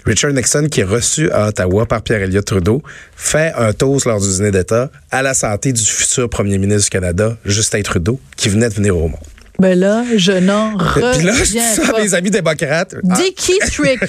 Richard 0.06 0.32
Nixon, 0.32 0.68
qui 0.70 0.82
est 0.82 0.86
reçu 0.86 1.30
à 1.32 1.48
Ottawa 1.48 1.86
par 1.86 2.02
Pierre-Éliott 2.02 2.46
Trudeau, 2.46 2.82
fait 3.16 3.52
un 3.58 3.74
toast 3.74 4.06
lors 4.06 4.22
du 4.22 4.28
dîner 4.28 4.52
d'État 4.52 4.90
à 5.12 5.22
la 5.22 5.34
santé 5.34 5.74
du 5.74 5.84
futur 5.84 6.30
premier 6.30 6.58
ministre 6.58 6.84
du 6.84 6.90
Canada, 6.90 7.38
Justin 7.46 7.82
Trudeau, 7.82 8.20
qui 8.38 8.50
venait 8.50 8.70
de 8.70 8.74
venir 8.74 8.96
au 8.96 9.10
monde. 9.10 9.20
Ben 9.60 9.80
là, 9.80 10.04
je 10.16 10.34
n'en 10.34 10.78
Puis 10.78 11.02
là, 11.02 11.34
je 11.34 11.44
dis 11.44 11.60
reviens 11.60 11.74
ça 11.74 11.82
à 11.90 11.92
pas. 11.94 12.02
mes 12.02 12.14
amis 12.14 12.30
démocrates. 12.30 12.96
Ah, 13.10 13.16
Dickie 13.16 13.58
Trick, 13.60 14.00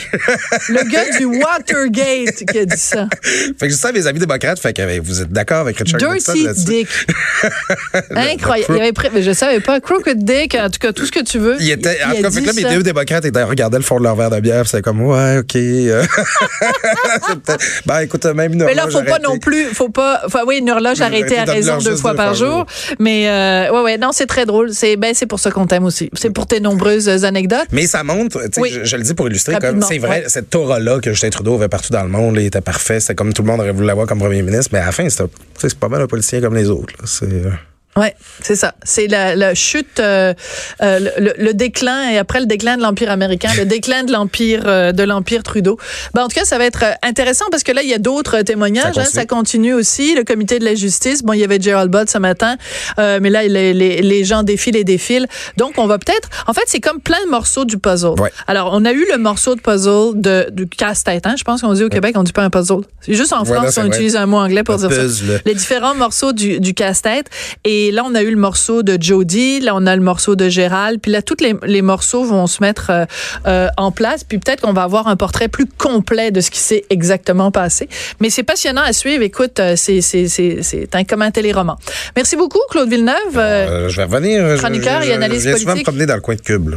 le 0.69 0.91
gars 0.91 1.17
du 1.19 1.25
Watergate 1.25 2.45
qui 2.51 2.59
a 2.59 2.65
dit 2.67 2.77
ça. 2.77 3.09
fait 3.23 3.53
que 3.59 3.69
je 3.69 3.75
dis 3.75 3.81
ça 3.81 3.89
à 3.89 3.93
mes 3.93 4.07
amis 4.07 4.19
démocrates. 4.19 4.59
Fait 4.59 4.75
que 4.75 4.83
ben, 4.83 5.01
vous 5.03 5.23
êtes 5.23 5.33
d'accord 5.33 5.61
avec 5.61 5.79
Richard 5.79 6.01
Dirty? 6.01 6.49
Dick. 6.67 6.89
Incroyable. 8.11 8.75
Il 8.77 8.81
avait 8.81 8.93
mais 9.15 9.23
je 9.23 9.33
savais 9.33 9.61
pas. 9.61 9.81
Crooked 9.81 10.23
Dick, 10.23 10.55
en 10.55 10.69
tout 10.69 10.79
cas, 10.81 10.93
tout 10.93 11.07
ce 11.07 11.13
que 11.13 11.25
tu 11.25 11.39
veux. 11.39 11.57
Il 11.61 11.71
était, 11.71 11.99
en 12.05 12.11
a 12.11 12.15
tout 12.17 12.23
cas, 12.23 12.31
fait 12.31 12.41
dit 12.41 12.47
que 12.47 12.47
là, 12.63 12.69
mes 12.71 12.77
deux 12.77 12.83
démocrates 12.83 13.25
étaient, 13.25 13.43
regardaient 13.43 13.79
le 13.79 13.85
fond 13.85 13.99
de 13.99 14.05
leur 14.05 14.17
verre 14.17 14.31
de 14.31 14.41
bière, 14.41 14.67
c'était 14.67 14.83
comme, 14.83 15.01
ouais, 15.03 15.39
OK. 15.39 15.57
euh. 15.57 16.05
C'est 17.27 17.57
ben, 17.87 18.01
écoute, 18.01 18.25
même 18.27 18.53
une 18.53 18.65
Mais 18.65 18.75
là, 18.75 18.85
horloge 18.85 18.99
faut 18.99 19.11
pas 19.11 19.19
non 19.19 19.39
plus, 19.39 19.67
faut 19.67 19.89
pas, 19.89 20.23
enfin 20.27 20.41
oui, 20.47 20.59
une 20.59 20.71
horloge 20.71 21.01
arrêtée 21.01 21.39
à 21.39 21.45
raison 21.45 21.79
deux 21.79 21.97
fois 21.97 22.13
deux 22.13 22.17
par 22.17 22.35
jour. 22.35 22.67
Mais 22.99 23.29
euh, 23.29 23.73
ouais, 23.73 23.83
ouais, 23.83 23.99
non, 23.99 24.13
c'est 24.13 24.27
très 24.27 24.47
drôle. 24.47 24.73
C'est 24.73 24.97
ben, 24.97 25.13
c'est 25.15 25.27
pour 25.27 25.38
ça 25.39 25.51
qu'on 25.51 25.67
t'aime 25.67 25.85
aussi. 25.85 26.11
C'est 26.15 26.31
pour 26.31 26.47
tes 26.47 26.61
nombreuses 26.61 27.09
anecdotes. 27.25 27.69
Mais 27.73 27.87
ça 27.87 28.05
montre, 28.05 28.41
Oui. 28.59 28.71
je, 28.73 28.85
je 28.85 28.97
le 28.97 29.03
dis 29.03 29.15
pour 29.15 29.29
illustrer, 29.29 29.57
comme 29.61 29.83
c'est 29.83 29.99
vrai, 29.99 30.23
ouais. 30.23 30.29
cette 30.29 30.55
aura-là 30.55 31.01
que 31.01 31.11
Justin 31.13 31.31
Trudeau 31.31 31.55
avait 31.55 31.69
partout 31.69 31.93
dans 31.93 32.03
le 32.03 32.09
monde, 32.09 32.37
là, 32.37 32.43
il 32.43 32.47
était 32.47 32.61
parfait, 32.61 33.01
c'était 33.01 33.15
comme 33.15 33.33
tout 33.33 33.43
le 33.43 33.49
monde 33.49 33.61
aurait 33.61 33.73
voulu 33.73 33.87
l'avoir 33.87 34.07
comme 34.07 34.19
premier 34.19 34.43
ministre, 34.43 34.71
mais 34.73 34.79
à 34.81 34.87
la 34.87 34.93
fin, 34.93 35.09
c'est 35.09 35.75
pas 35.79 35.89
mal 35.89 36.03
un 36.03 36.07
politicien 36.07 36.41
comme 36.41 36.55
les 36.55 36.69
autres. 36.71 36.95
C'est, 37.05 37.27
Ouais, 37.99 38.15
c'est 38.43 38.55
ça. 38.55 38.75
C'est 38.85 39.09
la, 39.09 39.35
la 39.35 39.55
chute, 39.55 39.99
euh, 39.99 40.33
euh, 40.83 41.01
le, 41.19 41.35
le 41.37 41.53
déclin 41.53 42.11
et 42.11 42.19
après 42.19 42.39
le 42.39 42.47
déclin 42.47 42.77
de 42.77 42.83
l'empire 42.83 43.11
américain, 43.11 43.51
le 43.57 43.65
déclin 43.67 44.05
de 44.05 44.13
l'empire 44.13 44.63
euh, 44.67 44.93
de 44.93 45.03
l'empire 45.03 45.43
Trudeau. 45.43 45.79
Ben, 46.15 46.23
en 46.23 46.29
tout 46.29 46.39
cas, 46.39 46.45
ça 46.45 46.59
va 46.59 46.65
être 46.65 46.85
intéressant 47.03 47.47
parce 47.51 47.65
que 47.65 47.73
là, 47.73 47.83
il 47.83 47.89
y 47.89 47.95
a 47.95 47.99
d'autres 47.99 48.43
témoignages. 48.43 48.95
Ça 48.95 49.01
hein, 49.01 49.05
continue. 49.05 49.21
ça 49.21 49.27
continue 49.27 49.75
aussi. 49.75 50.15
Le 50.15 50.23
comité 50.23 50.61
de 50.61 50.65
la 50.65 50.77
justice. 50.77 51.25
Bon, 51.25 51.33
il 51.33 51.41
y 51.41 51.45
avait 51.45 51.61
Gerald 51.61 51.91
Budd 51.91 52.09
ce 52.09 52.19
matin, 52.19 52.57
mais 52.97 53.31
là, 53.31 53.43
les, 53.43 53.75
les, 53.75 54.01
les 54.01 54.25
gens 54.25 54.45
défilent 54.45 54.77
et 54.77 54.85
défilent. 54.85 55.27
Donc, 55.57 55.75
on 55.79 55.87
va 55.87 55.99
peut-être. 55.99 56.29
En 56.47 56.53
fait, 56.53 56.65
c'est 56.67 56.81
comme 56.81 57.01
plein 57.01 57.23
de 57.25 57.31
morceaux 57.31 57.65
du 57.65 57.79
puzzle. 57.79 58.21
Ouais. 58.21 58.31
Alors, 58.47 58.71
on 58.73 58.85
a 58.85 58.93
eu 58.93 59.05
le 59.11 59.19
morceau 59.19 59.57
de 59.57 59.61
puzzle 59.61 60.13
de 60.15 60.49
du 60.53 60.67
casse-tête. 60.69 61.27
Hein? 61.27 61.35
Je 61.37 61.45
pense 61.45 61.63
qu'on 61.63 61.73
dit 61.73 61.85
au 61.85 61.89
Québec, 61.89 62.15
on 62.17 62.23
dit 62.23 62.33
pas 62.33 62.43
un 62.43 62.51
puzzle. 62.51 62.83
C'est 63.01 63.15
juste 63.15 63.33
en 63.33 63.45
France 63.45 63.73
c'est 63.73 63.81
on 63.81 63.85
vrai. 63.85 63.97
utilise 63.97 64.17
un 64.17 64.27
mot 64.27 64.39
anglais 64.39 64.63
pour 64.63 64.77
Un 64.77 64.89
dire 64.89 64.91
ça 64.93 65.35
les 65.45 65.55
différents 65.55 65.95
morceaux 65.95 66.33
du, 66.33 66.61
du 66.61 66.75
casse-tête. 66.75 67.27
Et 67.65 67.88
là, 67.93 68.03
on 68.07 68.15
a 68.15 68.23
eu 68.23 68.31
le 68.31 68.37
morceau 68.37 68.83
de 68.83 68.97
Jody, 69.01 69.61
là, 69.61 69.75
on 69.75 69.87
a 69.87 69.95
le 69.97 70.03
morceau 70.03 70.37
de 70.37 70.49
Gérald. 70.49 71.01
Puis 71.01 71.11
là, 71.13 71.23
tous 71.23 71.37
les, 71.41 71.55
les 71.67 71.83
morceaux 71.83 72.25
vont 72.25 72.47
se 72.47 72.63
mettre 72.63 72.91
euh, 72.91 73.05
euh, 73.47 73.69
en 73.77 73.91
place. 73.91 74.25
Puis 74.25 74.39
peut-être 74.39 74.61
qu'on 74.63 74.73
va 74.73 74.83
avoir 74.83 75.09
un 75.09 75.17
portrait 75.17 75.49
plus 75.49 75.67
complet 75.67 76.31
de 76.31 76.41
ce 76.41 76.51
qui 76.51 76.59
s'est 76.61 76.85
exactement 76.91 77.51
passé. 77.51 77.89
Mais 78.21 78.31
c'est 78.31 78.43
passionnant 78.43 78.83
à 78.83 78.93
suivre. 78.93 79.23
Écoute, 79.23 79.61
euh, 79.61 79.75
c'est 79.77 80.01
c'est- 80.01 80.29
c'est- 80.29 80.63
c'est 80.63 80.95
un, 80.95 81.05
comme 81.05 81.23
un 81.23 81.31
téléroman. 81.31 81.77
Merci 82.17 82.37
beaucoup, 82.37 82.61
Claude 82.71 82.89
Villeneuve. 82.89 83.15
Euh, 83.37 83.89
je 83.89 83.97
vais 83.97 84.05
revenir. 84.05 84.57
je- 84.57 84.57
chroniqueur 84.61 85.03
je, 85.03 85.07
et 85.07 85.11
je- 85.11 85.17
analyste 85.17 85.43
Je 85.45 85.49
viens 85.49 85.57
souvent 85.57 85.71
me 85.71 85.73
politique. 85.75 85.85
promener 85.87 86.07
dans 86.07 86.15
le 86.15 86.21
coin 86.21 86.35
de 86.35 86.41
Cube. 86.41 86.69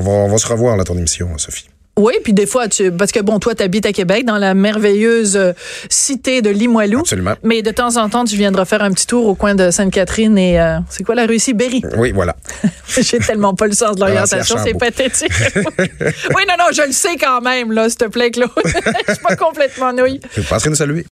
va, 0.00 0.10
on 0.10 0.28
va 0.28 0.38
se 0.38 0.46
revoir, 0.48 0.76
là, 0.76 0.84
ton 0.84 0.96
émission, 0.96 1.28
Sophie. 1.38 1.66
Oui, 1.98 2.14
puis 2.22 2.32
des 2.32 2.46
fois, 2.46 2.68
tu, 2.68 2.92
parce 2.92 3.10
que 3.10 3.18
bon, 3.20 3.40
toi, 3.40 3.54
tu 3.56 3.62
habites 3.62 3.84
à 3.84 3.92
Québec, 3.92 4.24
dans 4.24 4.38
la 4.38 4.54
merveilleuse 4.54 5.36
euh, 5.36 5.52
cité 5.90 6.42
de 6.42 6.50
Limoilou. 6.50 7.00
Absolument. 7.00 7.34
Mais 7.42 7.60
de 7.60 7.70
temps 7.72 7.96
en 7.96 8.08
temps, 8.08 8.24
tu 8.24 8.36
viendras 8.36 8.64
faire 8.64 8.82
un 8.82 8.92
petit 8.92 9.06
tour 9.06 9.26
au 9.26 9.34
coin 9.34 9.56
de 9.56 9.70
Sainte-Catherine 9.72 10.38
et 10.38 10.60
euh, 10.60 10.78
c'est 10.88 11.02
quoi 11.02 11.16
la 11.16 11.26
rue 11.26 11.34
ici? 11.36 11.54
Berry. 11.54 11.82
Oui, 11.96 12.12
voilà. 12.12 12.36
J'ai 12.88 13.18
tellement 13.18 13.54
pas 13.54 13.66
le 13.66 13.72
sens 13.72 13.96
de 13.96 14.00
l'orientation, 14.00 14.56
Ah, 14.58 14.62
c'est 14.64 14.70
à 14.70 14.72
c'est 14.72 14.78
pathétique. 14.78 15.32
oui, 15.56 16.42
non, 16.48 16.54
non, 16.56 16.66
je 16.72 16.86
le 16.86 16.92
sais 16.92 17.16
quand 17.16 17.40
même, 17.40 17.72
là, 17.72 17.88
s'il 17.88 17.98
te 17.98 18.04
plaît, 18.04 18.30
Claude. 18.30 18.50
Je 18.64 19.12
suis 19.14 19.22
pas 19.22 19.34
complètement 19.36 19.92
nouille. 19.92 20.20
Je 20.36 20.42
passerai 20.42 20.70
nous 20.70 20.76
saluer. 20.76 21.04